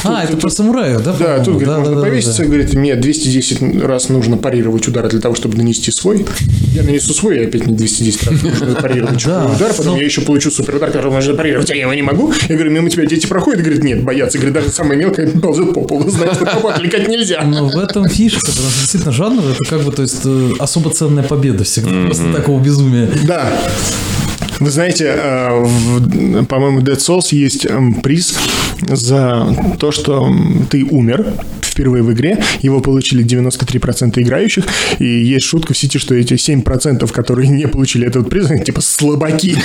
А, 0.04 0.24
это 0.24 0.36
про 0.36 0.50
самураев, 0.50 1.02
да? 1.04 1.14
Да, 1.18 1.38
тут, 1.38 1.58
говорит, 1.58 1.86
можно 1.86 2.00
повеситься, 2.00 2.44
говорит, 2.44 2.74
мне 2.74 2.96
210 2.96 3.82
раз 3.84 4.08
нужно 4.08 4.36
парировать 4.36 4.88
удар 4.88 5.08
для 5.08 5.20
того, 5.20 5.34
чтобы 5.34 5.56
нанести 5.56 5.90
свой. 5.92 6.26
Я 6.74 6.82
нанесу 6.82 7.14
свой, 7.14 7.38
и 7.38 7.44
опять 7.44 7.66
мне 7.66 7.76
210 7.76 8.24
раз 8.24 8.42
нужно 8.42 8.74
парировать 8.74 9.24
удар, 9.26 9.72
потом 9.76 9.94
ну- 9.94 9.98
я 9.98 10.04
еще 10.04 10.22
получу 10.22 10.50
супер 10.50 10.76
удар, 10.76 10.90
который 10.90 11.12
нужно 11.12 11.34
парировать, 11.34 11.70
а 11.70 11.74
я 11.74 11.82
его 11.82 11.94
не 11.94 12.02
могу. 12.02 12.32
Я 12.48 12.54
говорю, 12.56 12.72
мимо 12.72 12.90
тебя 12.90 13.06
дети 13.06 13.26
проходят, 13.26 13.60
говорит, 13.60 13.84
нет, 13.84 14.02
боятся. 14.02 14.38
Говорит, 14.38 14.54
даже 14.54 14.70
самая 14.70 14.98
мелкая 14.98 15.28
ползет 15.28 15.72
по 15.74 15.82
полу, 15.98 16.10
знаешь, 16.10 16.36
что 16.36 16.44
папа 16.46 16.74
отвлекать 16.74 17.08
нельзя. 17.08 17.42
Но 17.42 17.66
в 17.68 17.76
этом 17.78 18.08
фишка, 18.08 18.40
потому 18.46 18.68
что 18.70 18.78
действительно 18.80 19.12
жанр 19.12 19.42
это 19.44 19.64
как 19.68 19.82
бы, 19.82 19.92
то 19.92 20.02
есть 20.02 20.20
э, 20.24 20.50
особо 20.58 20.90
ценная 20.90 21.22
победа 21.24 21.64
всегда 21.64 22.08
после 22.08 22.32
такого 22.32 22.60
безумия. 22.60 23.08
Да. 23.26 23.46
Вы 24.60 24.70
знаете, 24.70 25.06
э, 25.16 25.60
в- 25.64 26.44
по-моему, 26.46 26.80
Dead 26.80 26.96
Souls 26.98 27.28
есть 27.34 27.66
эм, 27.66 27.94
приз 27.94 28.34
за 28.88 29.46
то, 29.78 29.90
что 29.92 30.28
ты 30.70 30.84
умер 30.84 31.32
впервые 31.72 32.02
в 32.02 32.12
игре. 32.12 32.38
Его 32.60 32.80
получили 32.80 33.24
93% 33.24 34.20
играющих. 34.20 34.64
И 34.98 35.04
есть 35.04 35.46
шутка 35.46 35.74
в 35.74 35.78
сети, 35.78 35.98
что 35.98 36.14
эти 36.14 36.34
7%, 36.34 37.10
которые 37.12 37.48
не 37.48 37.66
получили 37.66 38.06
этот 38.06 38.28
приз, 38.28 38.50
они 38.50 38.62
типа 38.64 38.80
слабаки. 38.80 39.56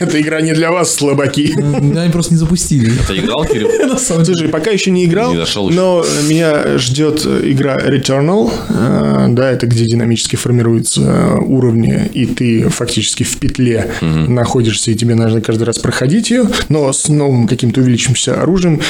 Эта 0.00 0.20
игра 0.20 0.40
не 0.40 0.52
для 0.52 0.70
вас, 0.70 0.94
слабаки. 0.94 1.54
Они 1.56 2.10
просто 2.10 2.34
не 2.34 2.38
запустили. 2.38 2.92
Ты 3.06 3.18
играл, 3.18 3.44
Кирилл? 3.44 3.98
Слушай, 3.98 4.48
пока 4.48 4.70
еще 4.70 4.90
не 4.90 5.04
играл, 5.04 5.34
но 5.70 6.04
меня 6.28 6.78
ждет 6.78 7.26
игра 7.26 7.76
Returnal. 7.78 8.50
Э, 8.68 9.26
Да, 9.28 9.50
это 9.50 9.66
где 9.66 9.84
динамически 9.84 10.36
формируются 10.36 11.00
э, 11.00 11.36
уровни, 11.40 12.10
и 12.12 12.26
ты 12.26 12.68
фактически 12.68 13.24
в 13.24 13.36
петле 13.36 13.90
находишься, 14.00 14.90
и 14.90 14.94
тебе 14.94 15.14
нужно 15.14 15.40
каждый 15.40 15.64
раз 15.64 15.78
проходить 15.78 16.30
ее, 16.30 16.48
но 16.68 16.92
с 16.92 17.08
новым 17.08 17.46
каким-то 17.46 17.80
увеличившимся 17.80 18.40
оружием 18.42 18.80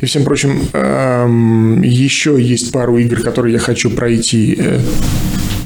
и 0.00 0.06
всем 0.06 0.24
прочим. 0.24 0.62
Эм, 0.72 1.82
Еще 1.82 2.40
есть 2.40 2.72
пару 2.72 2.98
игр, 2.98 3.20
которые 3.20 3.54
я 3.54 3.58
хочу 3.58 3.90
пройти. 3.90 4.56
Э, 4.58 4.80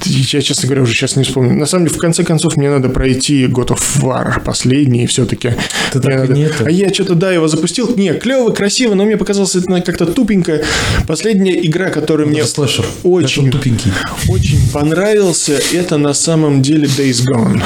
я, 0.05 0.41
честно 0.41 0.67
говоря, 0.67 0.83
уже 0.83 0.93
сейчас 0.93 1.15
не 1.15 1.23
вспомню. 1.23 1.53
На 1.55 1.65
самом 1.65 1.85
деле, 1.85 1.97
в 1.97 1.99
конце 1.99 2.23
концов, 2.23 2.55
мне 2.57 2.69
надо 2.69 2.89
пройти 2.89 3.45
God 3.45 3.69
of 3.69 4.01
War 4.01 4.41
последний 4.43 5.07
все-таки. 5.07 5.53
Ты 5.91 5.99
так 5.99 6.13
надо... 6.13 6.33
не 6.33 6.43
это. 6.43 6.65
А 6.65 6.71
я 6.71 6.93
что-то, 6.93 7.15
да, 7.15 7.31
его 7.31 7.47
запустил. 7.47 7.93
Не, 7.95 8.13
клево, 8.13 8.51
красиво, 8.51 8.93
но 8.93 9.05
мне 9.05 9.17
показалось 9.17 9.55
это 9.55 9.81
как-то 9.81 10.05
тупенько. 10.05 10.61
Последняя 11.07 11.65
игра, 11.65 11.89
которая 11.89 12.27
мне 12.27 12.45
слэшер. 12.45 12.85
очень, 13.03 13.51
тупенький. 13.51 13.91
очень 14.29 14.59
понравился, 14.71 15.59
это 15.73 15.97
на 15.97 16.13
самом 16.13 16.61
деле 16.61 16.87
Days 16.87 17.23
Gone. 17.25 17.61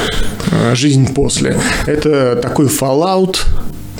А, 0.51 0.75
Жизнь 0.75 1.13
после. 1.13 1.57
Это 1.85 2.35
такой 2.41 2.67
Fallout, 2.67 3.37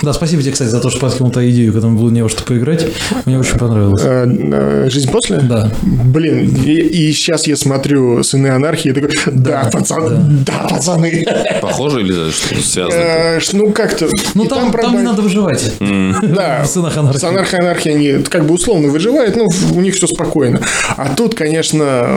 Да, 0.02 0.12
спасибо 0.12 0.42
тебе, 0.42 0.52
кстати, 0.52 0.68
за 0.68 0.80
то, 0.80 0.90
что 0.90 0.98
подкинул 1.00 1.30
ту 1.30 1.40
идею, 1.48 1.72
когда 1.72 1.86
было 1.88 2.10
не 2.10 2.22
во 2.22 2.28
что 2.28 2.42
поиграть. 2.42 2.86
Мне 3.24 3.38
очень 3.38 3.56
понравилось. 3.56 4.02
Э, 4.04 4.88
Жизнь 4.90 5.10
после? 5.10 5.38
Да. 5.38 5.70
Блин, 5.82 6.54
и, 6.64 7.12
сейчас 7.12 7.46
я 7.46 7.56
смотрю 7.56 8.22
«Сыны 8.24 8.48
анархии» 8.48 8.90
и 8.90 8.92
такой, 8.92 9.10
да, 9.32 9.68
пацаны, 9.72 10.20
да, 10.44 10.66
пацаны. 10.68 11.24
Похоже 11.60 12.00
или 12.00 12.30
что-то 12.30 12.62
связано? 12.62 12.94
Э, 13.00 13.40
ш- 13.40 13.56
Ну, 13.56 13.70
как-то... 13.70 14.08
Ну 14.34 14.44
и 14.44 14.48
там, 14.48 14.58
там, 14.62 14.72
правда, 14.72 14.96
не 14.98 15.02
надо 15.04 15.22
выживать. 15.22 15.72
Да, 15.78 16.62
В 16.64 16.66
«Сынах 16.66 16.96
анархии». 16.96 17.18
с 17.20 17.24
анархией 17.24 17.60
анархии 17.62 17.90
они 17.90 18.24
как 18.24 18.44
бы 18.46 18.54
условно 18.54 18.88
выживают, 18.88 19.36
но 19.36 19.46
у 19.74 19.80
них 19.80 19.94
все 19.94 20.06
спокойно. 20.08 20.60
А 20.96 21.14
тут, 21.14 21.34
конечно, 21.36 22.08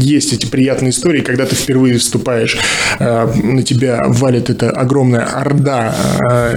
есть 0.00 0.32
эти 0.32 0.46
приятные 0.46 0.90
истории, 0.90 1.20
когда 1.20 1.44
ты 1.44 1.54
впервые 1.56 1.98
вступаешь, 1.98 2.56
э, 2.98 3.26
на 3.42 3.62
тебя 3.62 4.00
валит 4.06 4.48
эта 4.50 4.70
огромная 4.70 5.24
орда 5.24 5.94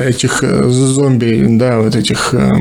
этих 0.08 0.44
зомби, 0.86 1.46
да, 1.50 1.80
вот 1.80 1.96
этих... 1.96 2.34
э, 2.34 2.52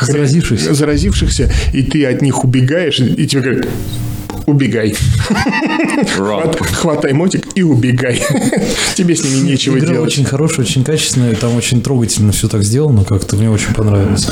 Заразившихся. 0.00 0.74
Заразившихся, 0.74 1.50
и 1.72 1.82
ты 1.82 2.04
от 2.06 2.22
них 2.22 2.44
убегаешь, 2.44 3.00
и 3.00 3.26
тебе 3.26 3.42
говорят, 3.42 3.68
убегай. 4.48 4.94
Хват- 6.16 6.58
Хватай 6.60 7.12
мотик 7.12 7.46
и 7.54 7.62
убегай. 7.62 8.22
Тебе 8.96 9.14
с 9.14 9.24
ними 9.24 9.50
нечего 9.50 9.78
Игра 9.78 9.92
делать. 9.92 10.08
очень 10.08 10.24
хорошая, 10.24 10.64
очень 10.66 10.84
качественная, 10.84 11.34
там 11.34 11.54
очень 11.56 11.82
трогательно 11.82 12.32
все 12.32 12.48
так 12.48 12.62
сделано, 12.62 13.04
как-то 13.04 13.36
мне 13.36 13.50
очень 13.50 13.74
понравилось. 13.74 14.28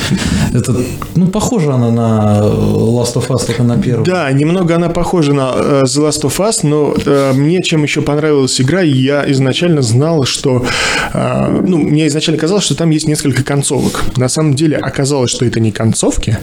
Это, 0.52 0.76
ну, 1.14 1.26
похоже 1.26 1.72
она 1.72 1.90
на 1.90 2.40
Last 2.42 3.14
of 3.14 3.29
Us, 3.29 3.46
только 3.46 3.62
на 3.62 3.76
первом. 3.81 4.05
Да, 4.05 4.31
немного 4.33 4.74
она 4.74 4.88
похожа 4.88 5.33
на 5.33 5.52
э, 5.57 5.83
The 5.85 6.09
Last 6.09 6.22
of 6.22 6.37
Us, 6.38 6.61
но 6.62 6.94
э, 7.05 7.33
мне 7.35 7.62
чем 7.62 7.83
еще 7.83 8.00
понравилась 8.02 8.61
игра, 8.61 8.81
я 8.83 9.31
изначально 9.33 9.83
знал, 9.83 10.24
что... 10.24 10.64
э, 11.12 11.62
ну, 11.66 11.79
мне 11.79 12.07
изначально 12.09 12.40
казалось, 12.40 12.64
что 12.64 12.74
там 12.74 12.90
есть 12.90 13.07
несколько 13.07 13.44
концовок. 13.44 14.02
На 14.16 14.29
самом 14.29 14.55
деле 14.55 14.76
оказалось, 14.76 15.31
что 15.31 15.44
это 15.44 15.61
не 15.61 15.72
концовки, 15.72 16.38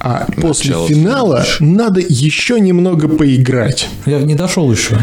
а 0.00 0.26
после 0.40 0.70
Начало. 0.70 0.88
финала 0.88 1.46
надо 1.60 2.00
еще 2.00 2.60
немного 2.60 3.05
поиграть. 3.08 3.88
Я 4.06 4.18
не 4.20 4.34
дошел 4.34 4.70
еще. 4.70 4.98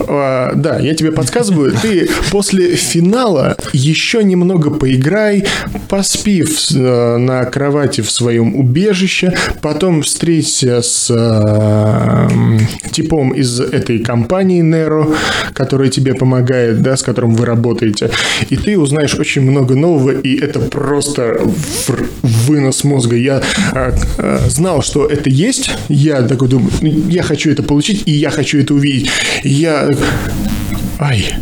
А, 0.00 0.52
да, 0.54 0.78
я 0.78 0.94
тебе 0.94 1.12
подсказываю, 1.12 1.72
ты 1.80 2.08
после 2.30 2.74
финала 2.76 3.56
еще 3.72 4.22
немного 4.24 4.70
поиграй, 4.70 5.44
поспи 5.88 6.42
в- 6.42 6.70
э, 6.74 7.16
на 7.16 7.44
кровати 7.44 8.00
в 8.00 8.10
своем 8.10 8.54
убежище, 8.56 9.34
потом 9.60 10.02
встреться 10.02 10.82
с 10.82 11.10
м, 11.10 12.58
типом 12.90 13.30
из 13.32 13.60
этой 13.60 13.98
компании 13.98 14.62
Nero, 14.62 15.14
который 15.54 15.88
тебе 15.90 16.14
помогает, 16.14 16.82
да, 16.82 16.96
с 16.96 17.02
которым 17.02 17.34
вы 17.34 17.46
работаете, 17.46 18.10
и 18.50 18.56
ты 18.56 18.78
узнаешь 18.78 19.14
очень 19.14 19.42
много 19.42 19.74
нового, 19.74 20.10
и 20.10 20.38
это 20.38 20.60
просто 20.60 21.40
вынос 22.22 22.84
мозга. 22.84 23.16
Я 23.16 23.42
э, 23.74 23.92
э, 24.18 24.38
знал, 24.48 24.82
что 24.82 25.06
это 25.06 25.28
есть, 25.30 25.70
я 25.88 26.22
такой 26.22 26.48
думаю, 26.48 26.70
«Ну, 26.80 26.90
я 27.08 27.22
хочу 27.22 27.41
это 27.50 27.62
получить, 27.62 28.02
и 28.06 28.12
я 28.12 28.30
хочу 28.30 28.58
это 28.58 28.74
увидеть. 28.74 29.10
И 29.42 29.50
я... 29.50 29.88
Ай. 31.02 31.34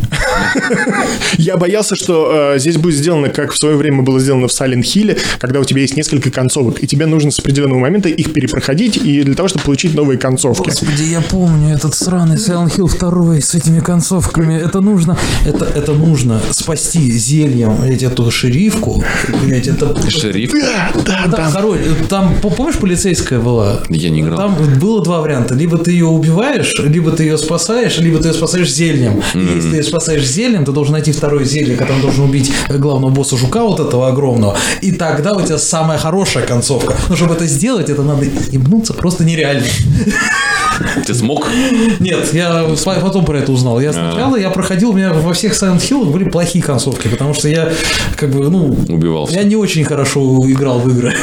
Я 1.37 1.55
боялся, 1.57 1.95
что 1.95 2.53
э, 2.55 2.59
здесь 2.59 2.77
будет 2.77 2.95
сделано, 2.95 3.29
как 3.29 3.51
в 3.51 3.57
свое 3.57 3.75
время 3.75 4.01
было 4.01 4.19
сделано 4.19 4.47
в 4.47 4.51
Silent 4.51 4.81
Hill, 4.81 5.19
когда 5.39 5.59
у 5.59 5.63
тебя 5.63 5.81
есть 5.81 5.95
несколько 5.95 6.31
концовок, 6.31 6.81
и 6.83 6.87
тебе 6.87 7.05
нужно 7.05 7.29
с 7.29 7.37
определенного 7.39 7.79
момента 7.79 8.09
их 8.09 8.33
перепроходить, 8.33 8.97
и 8.97 9.21
для 9.21 9.35
того, 9.35 9.47
чтобы 9.49 9.65
получить 9.65 9.93
новые 9.93 10.17
концовки. 10.17 10.69
Господи, 10.69 11.03
я 11.03 11.21
помню 11.21 11.75
этот 11.75 11.93
сраный 11.93 12.37
Silent 12.37 12.75
Hill 12.75 12.89
2 13.35 13.41
с 13.41 13.53
этими 13.53 13.79
концовками. 13.81 14.55
Это 14.59 14.81
нужно, 14.81 15.17
это, 15.45 15.65
это 15.65 15.93
нужно 15.93 16.41
спасти 16.49 17.11
зельем 17.11 17.77
блядь, 17.81 18.03
эту 18.03 18.31
шерифку. 18.31 19.03
Блядь, 19.45 19.67
это... 19.67 19.95
Шериф? 20.09 20.51
Да, 20.53 20.91
да, 21.05 21.25
Да, 21.27 21.37
да. 21.37 21.49
второй, 21.49 21.79
там, 22.09 22.35
по- 22.41 22.49
помнишь, 22.49 22.77
полицейская 22.77 23.39
была? 23.39 23.83
Я 23.89 24.09
не 24.09 24.21
играл. 24.21 24.37
Там 24.37 24.55
было 24.79 25.03
два 25.03 25.21
варианта. 25.21 25.53
Либо 25.53 25.77
ты 25.77 25.91
ее 25.91 26.05
убиваешь, 26.07 26.73
либо 26.79 27.11
ты 27.11 27.23
ее 27.23 27.37
спасаешь, 27.37 27.99
либо 27.99 28.17
ты 28.19 28.29
ее 28.29 28.33
спасаешь 28.33 28.71
зельем. 28.73 29.21
И 29.35 29.50
если 29.55 29.71
ты 29.77 29.83
спасаешь 29.83 30.25
зельем, 30.27 30.65
ты 30.65 30.71
должен 30.71 30.93
найти 30.93 31.11
второе 31.11 31.43
зелье, 31.45 31.75
которым 31.75 32.01
должен 32.01 32.23
убить 32.25 32.51
главного 32.69 33.11
босса 33.11 33.37
жука 33.37 33.63
вот 33.63 33.79
этого 33.79 34.07
огромного. 34.09 34.57
И 34.81 34.91
тогда 34.91 35.33
у 35.33 35.41
тебя 35.41 35.57
самая 35.57 35.97
хорошая 35.97 36.45
концовка. 36.45 36.95
Но 37.09 37.15
чтобы 37.15 37.35
это 37.35 37.45
сделать, 37.45 37.89
это 37.89 38.03
надо 38.03 38.25
ебнуться 38.51 38.93
просто 38.93 39.23
нереально. 39.23 39.65
Ты 41.05 41.13
смог? 41.13 41.47
Нет, 41.99 42.33
я 42.33 42.65
по- 42.83 42.95
потом 43.01 43.25
про 43.25 43.37
это 43.37 43.51
узнал. 43.51 43.79
Я 43.79 43.93
сначала 43.93 44.35
я 44.35 44.49
проходил, 44.49 44.89
у 44.89 44.93
меня 44.93 45.13
во 45.13 45.33
всех 45.33 45.53
Silent 45.53 45.77
Hill 45.79 46.05
были 46.11 46.23
плохие 46.29 46.63
концовки, 46.63 47.07
потому 47.07 47.33
что 47.33 47.47
я 47.49 47.71
как 48.15 48.29
бы, 48.31 48.49
ну, 48.49 48.75
Убивался. 48.89 49.35
я 49.35 49.43
не 49.43 49.55
очень 49.55 49.83
хорошо 49.83 50.41
играл 50.47 50.79
в 50.79 50.89
игры. 50.89 51.13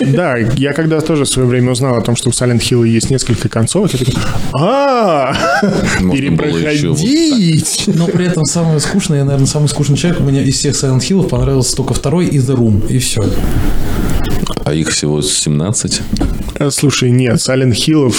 Да, 0.00 0.36
я 0.36 0.72
когда 0.72 1.00
тоже 1.00 1.24
в 1.24 1.28
свое 1.28 1.48
время 1.48 1.72
узнал 1.72 1.96
о 1.96 2.00
том, 2.02 2.14
что 2.16 2.28
у 2.28 2.32
Silent 2.32 2.60
Hill 2.60 2.86
есть 2.86 3.10
несколько 3.10 3.48
концовок, 3.48 3.92
я 3.94 3.98
такой, 3.98 4.14
а 4.52 5.34
Можно 6.00 6.14
перепроходить. 7.76 7.98
Но 7.98 8.06
при 8.06 8.26
этом 8.26 8.44
самое 8.44 8.80
скучное, 8.80 9.18
я, 9.18 9.24
наверное, 9.24 9.46
самый 9.46 9.68
скучный 9.68 9.96
человек. 9.96 10.20
У 10.20 10.24
меня 10.24 10.42
из 10.42 10.56
всех 10.56 10.74
Silent 10.74 11.00
Hill 11.00 11.28
понравился 11.28 11.76
только 11.76 11.94
второй 11.94 12.26
и 12.26 12.38
The 12.38 12.56
Room, 12.56 12.86
и 12.88 12.98
все. 12.98 13.22
А 14.64 14.72
их 14.72 14.88
всего 14.90 15.22
17? 15.22 16.02
Слушай, 16.68 17.10
нет, 17.10 17.36
Silent 17.36 17.72
Hill, 17.72 18.12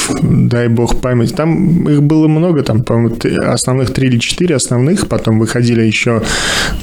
дай 0.48 0.68
бог 0.68 1.00
память, 1.00 1.36
там 1.36 1.88
их 1.88 2.02
было 2.02 2.28
много, 2.28 2.64
там, 2.64 2.84
по-моему, 2.84 3.16
основных 3.52 3.94
три 3.94 4.08
или 4.08 4.18
четыре 4.18 4.56
основных, 4.56 5.08
потом 5.08 5.40
выходили 5.40 5.84
еще 5.84 6.24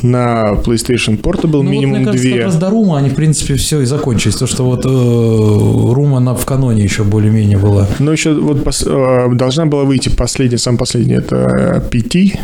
на 0.02 0.52
PlayStation 0.64 1.20
Portable 1.20 1.62
Ну, 1.62 1.62
вот, 1.64 1.70
минимум 1.70 1.96
мне 1.96 2.04
кажется, 2.04 2.26
две. 2.28 2.36
как 2.36 2.44
раз 2.46 2.56
до 2.56 2.70
Рума 2.70 2.98
они, 2.98 3.08
в 3.10 3.14
принципе, 3.14 3.54
все 3.54 3.80
и 3.80 3.84
закончились. 3.86 4.36
То, 4.36 4.46
что 4.46 4.64
вот 4.64 4.84
э, 4.86 4.88
Рум, 4.88 6.14
она 6.14 6.34
в 6.34 6.44
каноне 6.46 6.84
еще 6.84 7.02
более-менее 7.02 7.58
была. 7.58 7.88
Но 7.98 8.12
еще 8.12 8.34
вот 8.34 8.58
пос- 8.58 8.86
э, 8.86 9.34
должна 9.34 9.66
была 9.66 9.82
выйти 9.84 10.10
последняя, 10.10 10.58
самая 10.58 10.78
последняя, 10.78 11.16
это 11.16 11.84
PT, 11.90 12.38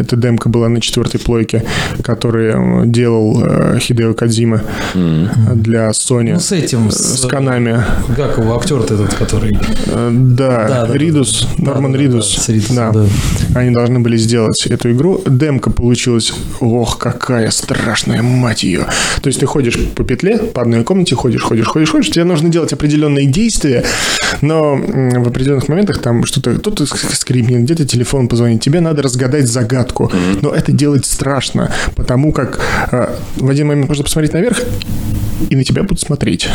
эта 0.00 0.16
демка 0.16 0.48
была 0.48 0.68
на 0.68 0.80
четвертой 0.80 1.20
плойке, 1.20 1.64
который 2.02 2.52
э, 2.54 2.86
делал 2.86 3.42
э, 3.44 3.78
Хидео 3.78 4.14
Кадзима 4.14 4.62
для 4.94 5.90
Sony. 5.90 6.32
Ну, 6.34 6.40
с 6.40 6.52
этим, 6.52 6.90
с 6.90 7.20
с, 7.20 7.26
Канами. 7.26 7.82
как 8.16 8.38
его, 8.38 8.56
актер 8.56 8.78
этот, 8.80 9.14
который... 9.14 9.56
Э, 9.86 10.10
Да, 10.12 10.86
Да, 10.86 10.94
Ридус, 10.96 11.46
да. 11.58 11.72
Норман 11.72 11.92
Да, 11.92 11.98
да, 11.98 12.04
да, 12.04 12.10
Ридус. 12.10 12.36
с 12.36 12.48
Ридусом, 12.48 12.76
да. 12.76 12.92
да. 12.92 13.06
Они 13.54 13.70
должны 13.70 14.00
были 14.00 14.16
сделать 14.16 14.66
эту 14.66 14.90
игру. 14.92 15.22
Демка 15.26 15.70
получилась, 15.70 16.32
ох, 16.60 16.98
какая 16.98 17.50
страшная, 17.50 18.22
мать 18.22 18.62
ее. 18.62 18.86
То 19.22 19.26
есть 19.28 19.40
ты 19.40 19.46
ходишь 19.46 19.78
по 19.96 20.04
петле, 20.04 20.38
по 20.38 20.62
одной 20.62 20.84
комнате, 20.84 21.14
ходишь, 21.14 21.42
ходишь, 21.42 21.66
ходишь, 21.66 21.90
ходишь. 21.90 22.10
Тебе 22.10 22.24
нужно 22.24 22.48
делать 22.48 22.72
определенные 22.72 23.26
действия, 23.26 23.84
но 24.40 24.76
в 24.76 25.28
определенных 25.28 25.68
моментах 25.68 25.98
там 25.98 26.24
что-то, 26.24 26.54
кто-то 26.54 26.84
ск- 26.84 27.14
скрипнет, 27.14 27.62
где-то 27.62 27.86
телефон 27.86 28.28
позвонит. 28.28 28.60
Тебе 28.62 28.80
надо 28.80 29.02
разгадать 29.02 29.48
загадку. 29.48 29.89
Но 30.42 30.50
это 30.50 30.72
делать 30.72 31.06
страшно, 31.06 31.72
потому 31.96 32.32
как 32.32 32.60
э, 32.92 33.14
в 33.36 33.48
один 33.48 33.68
момент 33.68 33.88
можно 33.88 34.04
посмотреть 34.04 34.32
наверх, 34.32 34.60
и 35.48 35.56
на 35.56 35.64
тебя 35.64 35.82
будут 35.82 36.00
смотреть. 36.00 36.48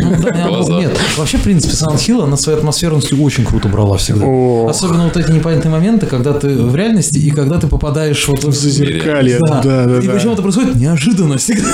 Ну. 0.00 0.80
Нет, 0.80 0.98
вообще, 1.16 1.38
в 1.38 1.42
принципе, 1.42 1.74
Silent 1.74 1.96
Hill, 1.96 2.24
она 2.24 2.36
своей 2.36 2.58
атмосферностью 2.58 3.22
очень 3.22 3.44
круто 3.44 3.68
брала 3.68 3.96
всегда. 3.96 4.24
О. 4.24 4.68
Особенно 4.68 5.04
вот 5.04 5.16
эти 5.16 5.30
непонятные 5.30 5.70
моменты, 5.70 6.06
когда 6.06 6.32
ты 6.32 6.48
в 6.48 6.74
реальности 6.74 7.18
и 7.18 7.30
когда 7.30 7.58
ты 7.58 7.66
попадаешь 7.66 8.26
вот 8.28 8.44
в 8.44 8.52
Зазеркалье, 8.52 9.38
да, 9.40 9.62
да, 9.62 9.98
И 9.98 10.06
да. 10.06 10.12
причем 10.12 10.32
это 10.32 10.42
происходит 10.42 10.76
неожиданно 10.76 11.38
всегда. 11.38 11.68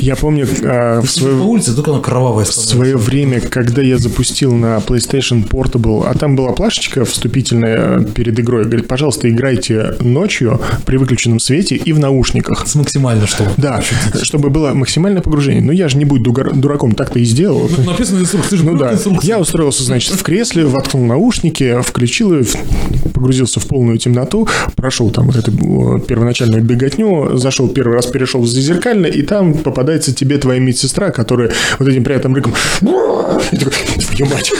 Я 0.00 0.16
помню 0.16 0.46
э, 0.46 1.00
в 1.00 1.10
свое 1.10 1.36
По 1.36 1.44
улице 1.44 1.74
только 1.74 1.92
она 1.92 2.00
кровавая 2.00 2.44
В 2.44 2.52
свое 2.52 2.96
время, 2.96 3.40
когда 3.40 3.82
я 3.82 3.98
запустил 3.98 4.52
на 4.54 4.76
PlayStation 4.78 5.46
Portable, 5.46 6.06
а 6.06 6.14
там 6.14 6.36
была 6.36 6.52
плашечка 6.52 7.04
вступительная 7.04 8.02
перед 8.02 8.38
игрой, 8.38 8.64
говорит, 8.64 8.88
пожалуйста, 8.88 9.30
играйте 9.30 9.94
ночью 10.00 10.60
при 10.86 10.96
выключенном 10.96 11.40
свете 11.40 11.76
и 11.76 11.92
в 11.92 11.98
наушниках. 11.98 12.66
С 12.66 12.74
максимально 12.74 13.26
что. 13.26 13.46
Да, 13.56 13.82
чтобы 14.22 14.50
было 14.50 14.72
максимальное 14.74 15.22
погружение. 15.22 15.62
Но 15.62 15.72
я 15.72 15.88
же 15.88 15.96
не 15.96 16.04
будь 16.10 16.22
дураком, 16.22 16.92
так-то 16.92 17.18
и 17.18 17.24
сделал. 17.24 17.70
Ну, 17.76 17.90
Написано 17.92 18.20
инструкция, 18.20 18.58
ты 18.58 18.64
Ну 18.64 18.76
да, 18.76 18.92
инструкцию. 18.92 19.28
я 19.28 19.38
устроился, 19.38 19.84
значит, 19.84 20.14
в 20.14 20.22
кресле, 20.22 20.64
воткнул 20.64 21.04
наушники, 21.04 21.80
включил 21.82 22.34
их, 22.34 22.48
погрузился 23.14 23.60
в 23.60 23.66
полную 23.66 23.98
темноту, 23.98 24.48
прошел 24.74 25.10
там 25.10 25.26
вот 25.26 25.36
эту 25.36 25.52
первоначальную 26.00 26.62
беготню, 26.62 27.36
зашел 27.36 27.68
первый 27.68 27.94
раз, 27.94 28.06
перешел 28.06 28.40
в 28.42 28.48
зазеркально, 28.48 29.06
и 29.06 29.22
там 29.22 29.54
попадается 29.54 30.12
тебе 30.12 30.38
твоя 30.38 30.58
медсестра, 30.60 31.10
которая 31.10 31.52
вот 31.78 31.88
этим 31.88 32.02
приятным 32.02 32.34
рыком... 32.34 32.54
И 33.52 33.56
такой, 33.56 33.72
твою 34.00 34.26
мать. 34.30 34.52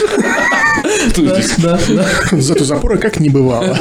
Зато 2.31 2.63
запора 2.63 2.97
как 2.97 3.19
не 3.19 3.29
бывало. 3.29 3.77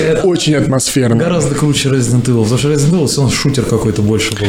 Это 0.00 0.22
Очень 0.26 0.54
атмосферно. 0.56 1.16
Гораздо 1.16 1.54
круче 1.54 1.88
Resident 1.88 2.24
Evil, 2.24 2.42
потому 2.42 2.58
что 2.58 2.72
Resident 2.72 2.92
Evil 2.92 3.16
равно 3.16 3.30
шутер 3.30 3.64
какой-то 3.64 4.02
больше 4.02 4.32
был. 4.34 4.46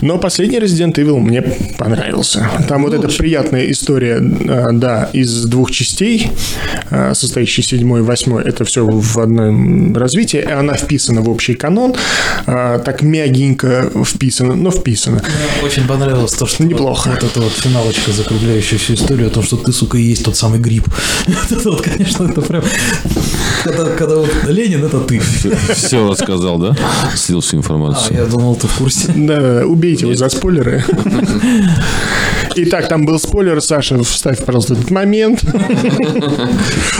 Но 0.00 0.18
последний 0.18 0.58
Resident 0.58 0.94
Evil 0.94 1.18
мне 1.18 1.42
понравился. 1.78 2.48
Там 2.68 2.82
вот 2.82 2.94
эта 2.94 3.08
приятная 3.08 3.70
история, 3.70 4.20
э, 4.20 4.66
да, 4.72 5.10
из 5.12 5.44
двух 5.46 5.70
частей, 5.70 6.30
э, 6.90 7.14
состоящей 7.14 7.62
седьмой 7.62 8.00
и 8.00 8.02
восьмой. 8.02 8.42
Это 8.44 8.64
все 8.64 8.86
в 8.86 9.18
одном 9.18 9.96
развитии. 9.96 10.40
И 10.40 10.50
она 10.50 10.74
вписана 10.74 11.20
в 11.20 11.28
общий 11.30 11.54
канон. 11.54 11.94
э, 12.46 12.80
Так 12.84 13.02
мягенько 13.02 13.90
вписана, 14.04 14.54
но 14.54 14.70
вписана. 14.70 15.16
Мне 15.22 15.66
очень 15.66 15.86
понравилось 15.86 16.32
то, 16.32 16.46
что 16.46 16.64
Неплохо. 16.64 17.10
вот 17.10 17.24
эта 17.24 17.40
вот 17.40 17.52
финалочка, 17.52 18.12
закругляющая 18.12 18.78
всю 18.78 18.94
историю 18.94 19.28
о 19.28 19.30
том, 19.30 19.42
что 19.42 19.56
ты, 19.56 19.72
сука, 19.72 19.98
и 19.98 20.02
есть 20.02 20.24
тот 20.24 20.36
самый 20.36 20.60
гриб. 20.60 20.86
Это 21.50 21.70
вот, 21.70 21.82
конечно, 21.82 22.24
это 22.24 22.40
прям... 22.42 22.62
Когда, 23.78 23.94
когда 23.94 24.16
вот 24.16 24.28
Ленин, 24.48 24.84
это 24.84 24.98
ты. 24.98 25.20
Все 25.20 26.10
рассказал, 26.10 26.58
да? 26.58 26.74
Слил 27.14 27.40
всю 27.40 27.58
А, 27.58 27.60
информацию. 27.60 28.18
я 28.18 28.26
думал, 28.26 28.56
ты 28.56 28.66
в 28.66 28.72
курсе. 28.72 29.12
Да, 29.14 29.62
убейте 29.66 30.06
его 30.06 30.16
за 30.16 30.28
спойлеры. 30.28 30.84
Итак, 32.56 32.88
там 32.88 33.06
был 33.06 33.20
спойлер. 33.20 33.60
Саша, 33.60 34.02
вставь, 34.02 34.44
пожалуйста, 34.44 34.74
этот 34.74 34.90
момент. 34.90 35.44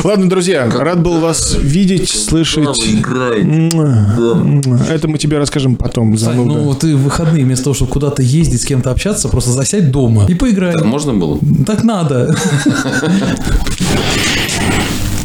Ладно, 0.04 0.28
друзья, 0.30 0.70
рад 0.70 1.02
был 1.02 1.18
вас 1.18 1.56
видеть, 1.60 2.10
слышать. 2.10 2.68
Это 4.88 5.08
мы 5.08 5.18
тебе 5.18 5.38
расскажем 5.38 5.74
потом, 5.74 6.14
ну 6.36 6.74
ты 6.74 6.94
в 6.94 7.02
выходные 7.02 7.44
вместо 7.44 7.64
того, 7.64 7.74
чтобы 7.74 7.90
куда-то 7.90 8.22
ездить, 8.22 8.62
с 8.62 8.64
кем-то 8.64 8.92
общаться, 8.92 9.28
просто 9.28 9.50
засядь 9.50 9.90
дома 9.90 10.26
и 10.28 10.34
поиграй. 10.34 10.76
Можно 10.84 11.12
было? 11.14 11.40
Так 11.66 11.82
надо. 11.82 12.36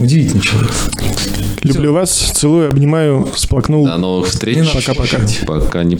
Удивительный 0.03 0.41
человек. 0.41 0.71
Люблю 1.61 1.93
вас, 1.93 2.11
целую, 2.11 2.67
обнимаю, 2.67 3.29
сплакнул. 3.37 3.85
До 3.85 3.95
новых 3.97 4.27
встреч. 4.27 4.57
Пока-пока. 4.73 5.19
Пока 5.47 5.83
не 5.83 5.91